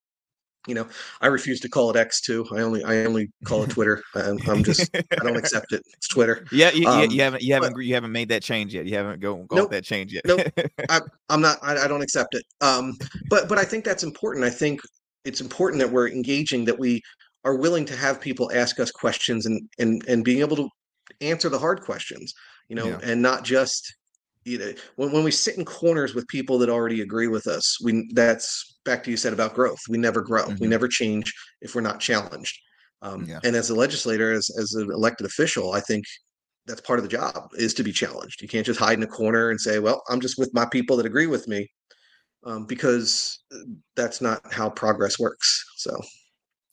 [0.67, 0.89] You know
[1.21, 2.47] i refuse to call it x too.
[2.51, 4.03] I only i only call it twitter.
[4.15, 5.83] I'm, I'm just i don't accept it.
[5.95, 6.47] It's twitter.
[6.53, 8.87] Yeah you, um, you haven't you haven't but, you haven't made that change yet.
[8.87, 10.23] You haven't go, go nope, that change yet.
[10.25, 10.41] Nope.
[10.89, 12.45] I, am not I, I, don't accept it.
[12.63, 12.97] Um
[13.29, 14.43] but but i think that's important.
[14.43, 14.81] I think
[15.27, 17.03] it's important that we're engaging that we
[17.45, 20.69] are willing to have people ask us questions and and and being able to
[21.21, 22.35] answer the hard questions
[22.69, 22.99] you know yeah.
[23.03, 23.95] and not just
[24.45, 27.79] you know when, when we sit in corners with people that already agree with us
[27.83, 30.57] we that's back to you said about growth we never grow mm-hmm.
[30.61, 32.59] we never change if we're not challenged
[33.03, 33.41] um, yeah.
[33.45, 36.05] and as a legislator as, as an elected official i think
[36.67, 39.09] that's part of the job is to be challenged you can't just hide in a
[39.09, 41.69] corner and say well i'm just with my people that agree with me
[42.47, 43.59] um, because uh,
[43.97, 45.99] that's not how progress works so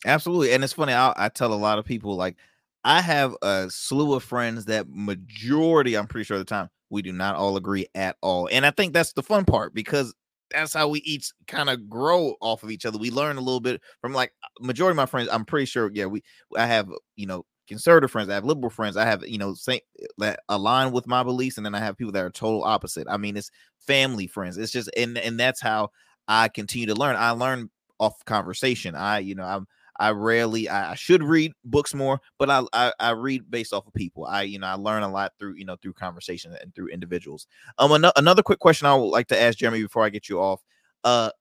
[0.05, 2.37] absolutely and it's funny I, I tell a lot of people like
[2.83, 7.13] i have a slew of friends that majority i'm pretty sure the time we do
[7.13, 8.49] not all agree at all.
[8.51, 10.13] And I think that's the fun part because
[10.53, 12.97] that's how we each kind of grow off of each other.
[12.97, 15.29] We learn a little bit from like majority of my friends.
[15.31, 16.21] I'm pretty sure, yeah, we
[16.57, 19.79] I have you know conservative friends, I have liberal friends, I have you know same
[20.17, 23.07] that align with my beliefs, and then I have people that are total opposite.
[23.09, 24.57] I mean, it's family friends.
[24.57, 25.91] It's just and and that's how
[26.27, 27.15] I continue to learn.
[27.15, 28.95] I learn off conversation.
[28.95, 29.67] I you know I'm
[29.99, 33.87] I rarely I, I should read books more, but I, I, I read based off
[33.87, 34.25] of people.
[34.25, 37.47] I you know I learn a lot through you know through conversation and through individuals.
[37.77, 40.39] Um, an- another quick question I would like to ask Jeremy before I get you
[40.39, 40.61] off.
[41.03, 41.31] Uh,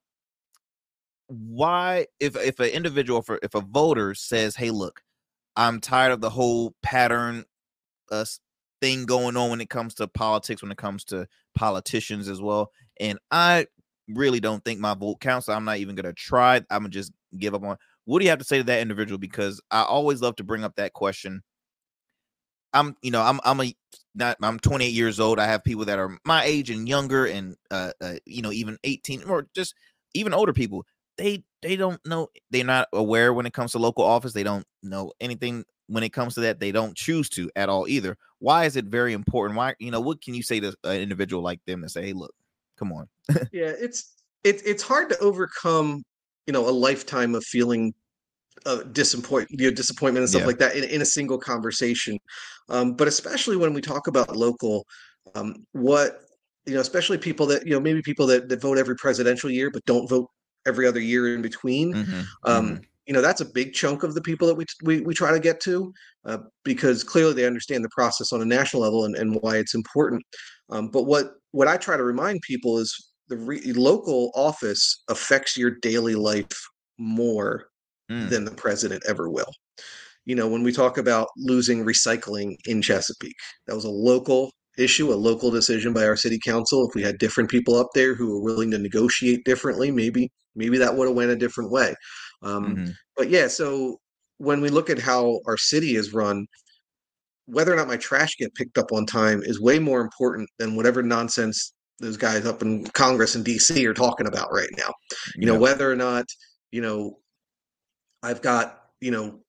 [1.28, 5.02] why if if an individual if a, if a voter says, "Hey, look,
[5.56, 7.44] I'm tired of the whole pattern
[8.10, 8.24] uh
[8.80, 12.70] thing going on when it comes to politics, when it comes to politicians as well,
[13.00, 13.66] and I
[14.08, 15.46] really don't think my vote counts.
[15.46, 16.56] So I'm not even gonna try.
[16.56, 17.76] I'm gonna just give up on.
[18.10, 19.18] What do you have to say to that individual?
[19.18, 21.44] Because I always love to bring up that question.
[22.72, 23.72] I'm, you know, I'm, I'm a
[24.16, 25.38] not, I'm 28 years old.
[25.38, 28.78] I have people that are my age and younger, and uh, uh you know, even
[28.82, 29.76] 18 or just
[30.12, 30.84] even older people.
[31.18, 32.26] They, they don't know.
[32.50, 34.32] They're not aware when it comes to local office.
[34.32, 36.58] They don't know anything when it comes to that.
[36.58, 38.16] They don't choose to at all either.
[38.40, 39.56] Why is it very important?
[39.56, 42.12] Why, you know, what can you say to an individual like them to say, hey,
[42.12, 42.34] look,
[42.76, 43.08] come on?
[43.52, 46.02] yeah, it's it's it's hard to overcome
[46.46, 47.92] you know a lifetime of feeling
[48.66, 50.46] uh, disappoint you know, disappointment and stuff yeah.
[50.46, 52.18] like that in, in a single conversation
[52.68, 54.86] um, but especially when we talk about local
[55.34, 56.20] um, what
[56.66, 59.70] you know especially people that you know maybe people that, that vote every presidential year
[59.70, 60.28] but don't vote
[60.66, 62.20] every other year in between mm-hmm.
[62.44, 62.82] Um, mm-hmm.
[63.06, 65.40] you know that's a big chunk of the people that we we, we try to
[65.40, 65.92] get to
[66.26, 69.74] uh, because clearly they understand the process on a national level and, and why it's
[69.74, 70.22] important
[70.70, 75.56] um, but what what i try to remind people is the re- local office affects
[75.56, 76.68] your daily life
[76.98, 77.68] more
[78.10, 78.28] mm.
[78.28, 79.50] than the president ever will.
[80.26, 85.12] You know, when we talk about losing recycling in Chesapeake, that was a local issue,
[85.12, 86.86] a local decision by our city council.
[86.86, 90.76] If we had different people up there who were willing to negotiate differently, maybe maybe
[90.78, 91.94] that would have went a different way.
[92.42, 92.90] Um, mm-hmm.
[93.16, 93.98] But yeah, so
[94.38, 96.46] when we look at how our city is run,
[97.46, 100.76] whether or not my trash get picked up on time is way more important than
[100.76, 104.92] whatever nonsense those guys up in Congress and DC are talking about right now.
[105.36, 106.24] You know, whether or not,
[106.70, 107.18] you know,
[108.22, 109.40] I've got, you know,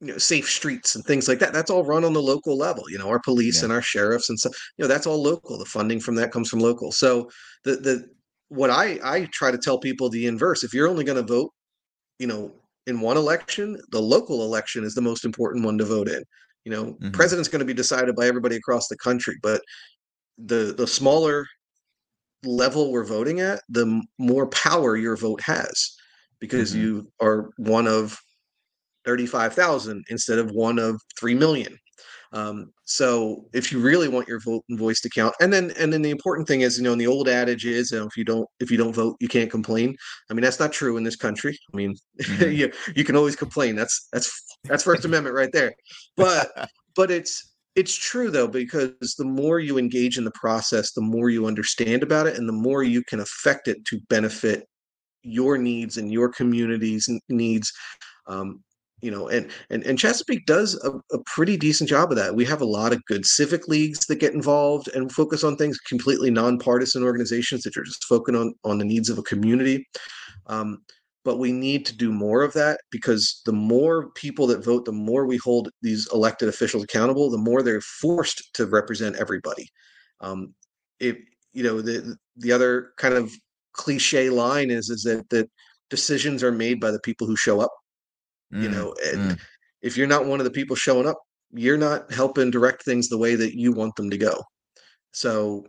[0.00, 1.52] you know, safe streets and things like that.
[1.52, 2.84] That's all run on the local level.
[2.90, 3.64] You know, our police yeah.
[3.64, 5.58] and our sheriffs and so you know, that's all local.
[5.58, 6.92] The funding from that comes from local.
[6.92, 7.30] So
[7.64, 8.08] the the
[8.48, 10.64] what I I try to tell people the inverse.
[10.64, 11.52] If you're only going to vote,
[12.18, 12.52] you know,
[12.86, 16.22] in one election, the local election is the most important one to vote in.
[16.64, 17.10] You know, mm-hmm.
[17.10, 19.60] president's going to be decided by everybody across the country, but
[20.38, 21.46] the the smaller
[22.44, 25.96] level we're voting at, the more power your vote has
[26.40, 26.82] because mm-hmm.
[26.82, 28.18] you are one of
[29.04, 31.76] 35,000 instead of one of 3 million.
[32.32, 35.92] Um, so if you really want your vote and voice to count, and then and
[35.92, 38.16] then the important thing is, you know, in the old adage is, you know, if
[38.16, 39.94] you don't if you don't vote, you can't complain.
[40.28, 41.56] I mean, that's not true in this country.
[41.72, 42.50] I mean, mm-hmm.
[42.50, 43.76] you you can always complain.
[43.76, 45.74] That's that's that's First Amendment right there.
[46.16, 51.00] But but it's it's true though, because the more you engage in the process, the
[51.00, 54.66] more you understand about it, and the more you can affect it to benefit
[55.22, 57.72] your needs and your community's needs.
[58.26, 58.62] Um,
[59.00, 62.34] you know, and and and Chesapeake does a, a, pretty decent job of that.
[62.34, 65.78] We have a lot of good civic leagues that get involved and focus on things.
[65.80, 69.86] Completely nonpartisan organizations that are just focusing on on the needs of a community.
[70.46, 70.78] Um,
[71.24, 74.92] but we need to do more of that because the more people that vote, the
[74.92, 79.68] more we hold these elected officials accountable, the more they're forced to represent everybody.
[80.20, 80.54] Um,
[81.00, 81.16] if
[81.52, 83.32] you know the the other kind of
[83.72, 85.50] cliche line is is that that
[85.90, 87.72] decisions are made by the people who show up.
[88.52, 89.40] Mm, you know, and mm.
[89.82, 91.18] if you're not one of the people showing up,
[91.52, 94.42] you're not helping direct things the way that you want them to go.
[95.12, 95.66] So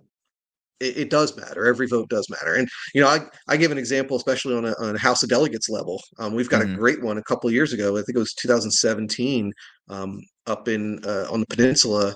[0.80, 1.65] it, it, does matter.
[1.65, 2.55] Every vote does matter.
[2.55, 5.30] And you know, I, I give an example, especially on a, on a House of
[5.30, 6.01] Delegates level.
[6.19, 6.73] Um, we've got mm-hmm.
[6.73, 7.93] a great one a couple years ago.
[7.93, 9.51] I think it was 2017
[9.89, 12.15] um, up in uh, on the peninsula.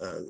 [0.00, 0.20] Uh,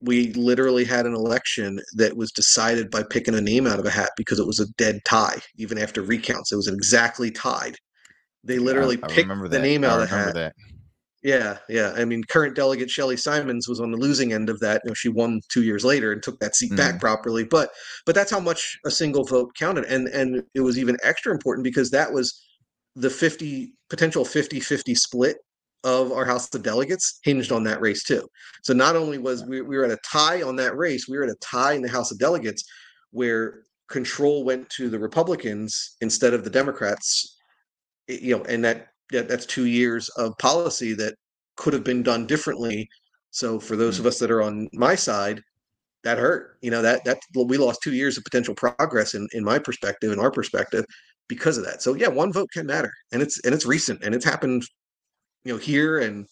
[0.00, 3.90] we literally had an election that was decided by picking a name out of a
[3.90, 6.52] hat because it was a dead tie, even after recounts.
[6.52, 7.76] It was exactly tied.
[8.44, 10.34] They literally yeah, picked I the name out of the hat.
[10.34, 10.54] That.
[11.28, 11.92] Yeah, yeah.
[11.94, 14.80] I mean, current delegate Shelly Simonds was on the losing end of that.
[14.82, 16.76] You know, she won two years later and took that seat mm-hmm.
[16.76, 17.44] back properly.
[17.44, 17.68] But
[18.06, 19.84] but that's how much a single vote counted.
[19.84, 22.42] And and it was even extra important because that was
[22.96, 25.36] the 50 potential 50-50 split
[25.84, 28.26] of our House of Delegates hinged on that race too.
[28.62, 31.24] So not only was we, we were at a tie on that race, we were
[31.24, 32.64] at a tie in the House of Delegates
[33.10, 37.36] where control went to the Republicans instead of the Democrats.
[38.08, 41.14] You know, and that yeah, that's two years of policy that
[41.56, 42.88] could have been done differently.
[43.30, 44.02] So for those mm-hmm.
[44.02, 45.42] of us that are on my side,
[46.04, 46.58] that hurt.
[46.62, 50.12] You know that that we lost two years of potential progress in in my perspective,
[50.12, 50.84] in our perspective,
[51.28, 51.82] because of that.
[51.82, 54.64] So yeah, one vote can matter, and it's and it's recent, and it's happened,
[55.44, 56.26] you know, here and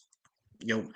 [0.60, 0.86] you know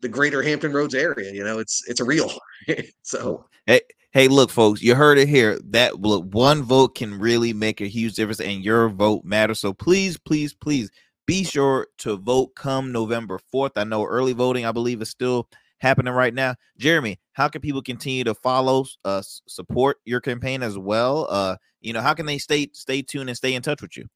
[0.00, 1.32] the greater Hampton Roads area.
[1.32, 2.30] You know, it's it's a real.
[3.02, 3.80] so hey,
[4.12, 5.58] hey, look, folks, you heard it here.
[5.70, 9.58] That look, one vote can really make a huge difference, and your vote matters.
[9.58, 10.90] So please, please, please
[11.26, 13.72] be sure to vote come November 4th.
[13.76, 15.48] I know early voting, I believe, is still
[15.78, 16.54] happening right now.
[16.78, 21.26] Jeremy, how can people continue to follow, uh, support your campaign as well?
[21.30, 24.06] Uh, you know, how can they stay stay tuned and stay in touch with you?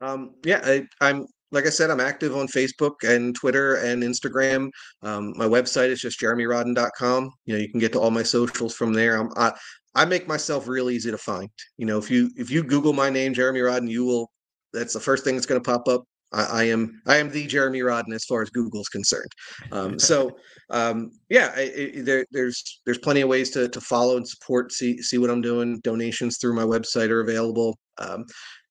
[0.00, 4.70] Um, yeah, I, I'm like I said, I'm active on Facebook and Twitter and Instagram.
[5.02, 7.30] Um, my website is just jeremyrodden.com.
[7.44, 9.16] You know, you can get to all my socials from there.
[9.16, 9.52] I'm, I,
[9.94, 11.50] I make myself real easy to find.
[11.76, 14.30] You know, if you if you Google my name, Jeremy Rodden, you will.
[14.72, 16.04] That's the first thing that's going to pop up.
[16.32, 19.30] I, I, am I am the Jeremy Rodden as far as Google's concerned.
[19.70, 20.30] Um, so
[20.70, 24.72] um, yeah, I, I, there, there's there's plenty of ways to to follow and support.
[24.72, 25.80] See see what I'm doing.
[25.80, 27.78] Donations through my website are available.
[27.98, 28.24] Um,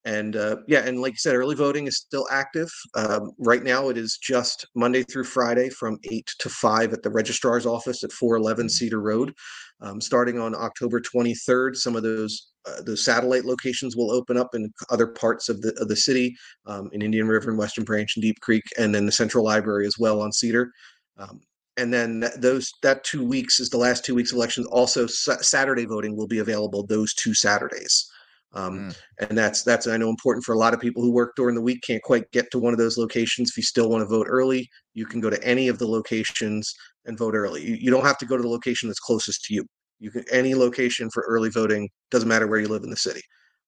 [0.04, 2.70] and uh, yeah, and like you said, early voting is still active.
[2.96, 7.12] Um, right now, it is just Monday through Friday from eight to five at the
[7.12, 8.72] registrar's office at 411 mm.
[8.72, 9.34] Cedar Road.
[9.82, 14.54] Um, starting on October 23rd, some of those uh, the satellite locations will open up
[14.54, 16.36] in other parts of the of the city,
[16.66, 19.88] um, in Indian River and Western Branch and Deep Creek, and then the Central Library
[19.88, 20.72] as well on Cedar.
[21.18, 21.42] Um,
[21.78, 24.68] and then that, those that two weeks is the last two weeks of elections.
[24.68, 28.10] Also, Saturday voting will be available those two Saturdays.
[28.54, 29.00] Um, mm.
[29.20, 31.62] And that's that's I know important for a lot of people who work during the
[31.62, 33.50] week can't quite get to one of those locations.
[33.50, 36.74] If you still want to vote early, you can go to any of the locations
[37.06, 37.66] and vote early.
[37.66, 39.66] You, you don't have to go to the location that's closest to you.
[40.02, 41.88] You can any location for early voting.
[42.10, 43.22] Doesn't matter where you live in the city.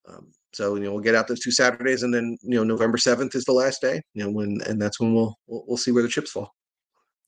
[0.10, 2.98] Um, so you know we'll get out those two Saturdays, and then you know November
[2.98, 4.02] seventh is the last day.
[4.14, 6.52] You know when, and that's when we'll we'll, we'll see where the chips fall.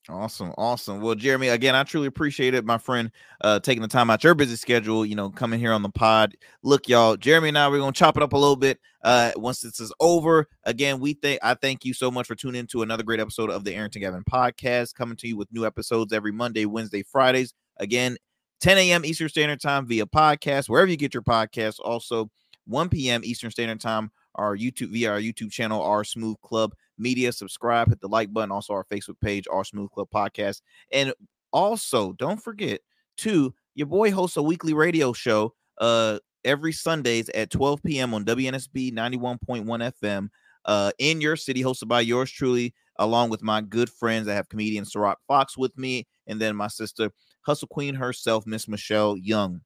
[0.08, 1.02] Awesome, awesome.
[1.02, 4.36] Well, Jeremy, again, I truly appreciate it, my friend, uh, taking the time out your
[4.36, 6.36] busy schedule, you know, coming here on the pod.
[6.62, 8.80] Look, y'all, Jeremy and I, we're gonna chop it up a little bit.
[9.04, 12.62] Uh, once this is over, again, we think I thank you so much for tuning
[12.62, 15.66] in to another great episode of the Arrington Gavin podcast, coming to you with new
[15.66, 17.54] episodes every Monday, Wednesday, Fridays.
[17.78, 18.18] Again,
[18.62, 19.06] 10 a.m.
[19.06, 21.80] Eastern Standard Time via podcast, wherever you get your podcasts.
[21.84, 22.30] Also,
[22.66, 23.22] 1 p.m.
[23.24, 27.32] Eastern Standard Time, our YouTube via our YouTube channel, our Smooth Club Media.
[27.32, 28.52] Subscribe, hit the like button.
[28.52, 30.62] Also, our Facebook page, our Smooth Club Podcast.
[30.92, 31.14] And
[31.52, 32.82] also, don't forget
[33.18, 38.14] to your boy hosts a weekly radio show uh every Sundays at 12 p.m.
[38.14, 39.66] on WNSB 91.1
[40.02, 40.30] FM
[40.66, 44.28] uh in your city, hosted by yours truly, along with my good friends.
[44.28, 47.12] I have comedian Ciroc Fox with me, and then my sister
[47.46, 49.62] Hustle Queen herself, Miss Michelle Young.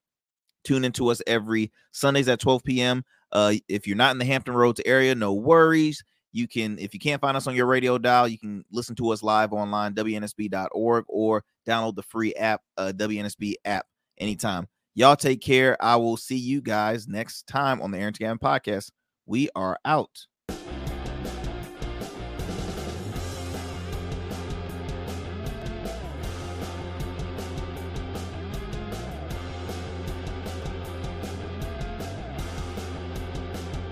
[0.64, 3.04] Tune into us every Sundays at 12 p.m.
[3.32, 6.04] Uh, if you're not in the Hampton Roads area, no worries.
[6.32, 9.10] You can, if you can't find us on your radio dial, you can listen to
[9.10, 14.68] us live online, WNSB.org, or download the free app, uh, WNSB app, anytime.
[14.94, 15.82] Y'all take care.
[15.82, 18.92] I will see you guys next time on the Arrington Gavin podcast.
[19.26, 20.28] We are out.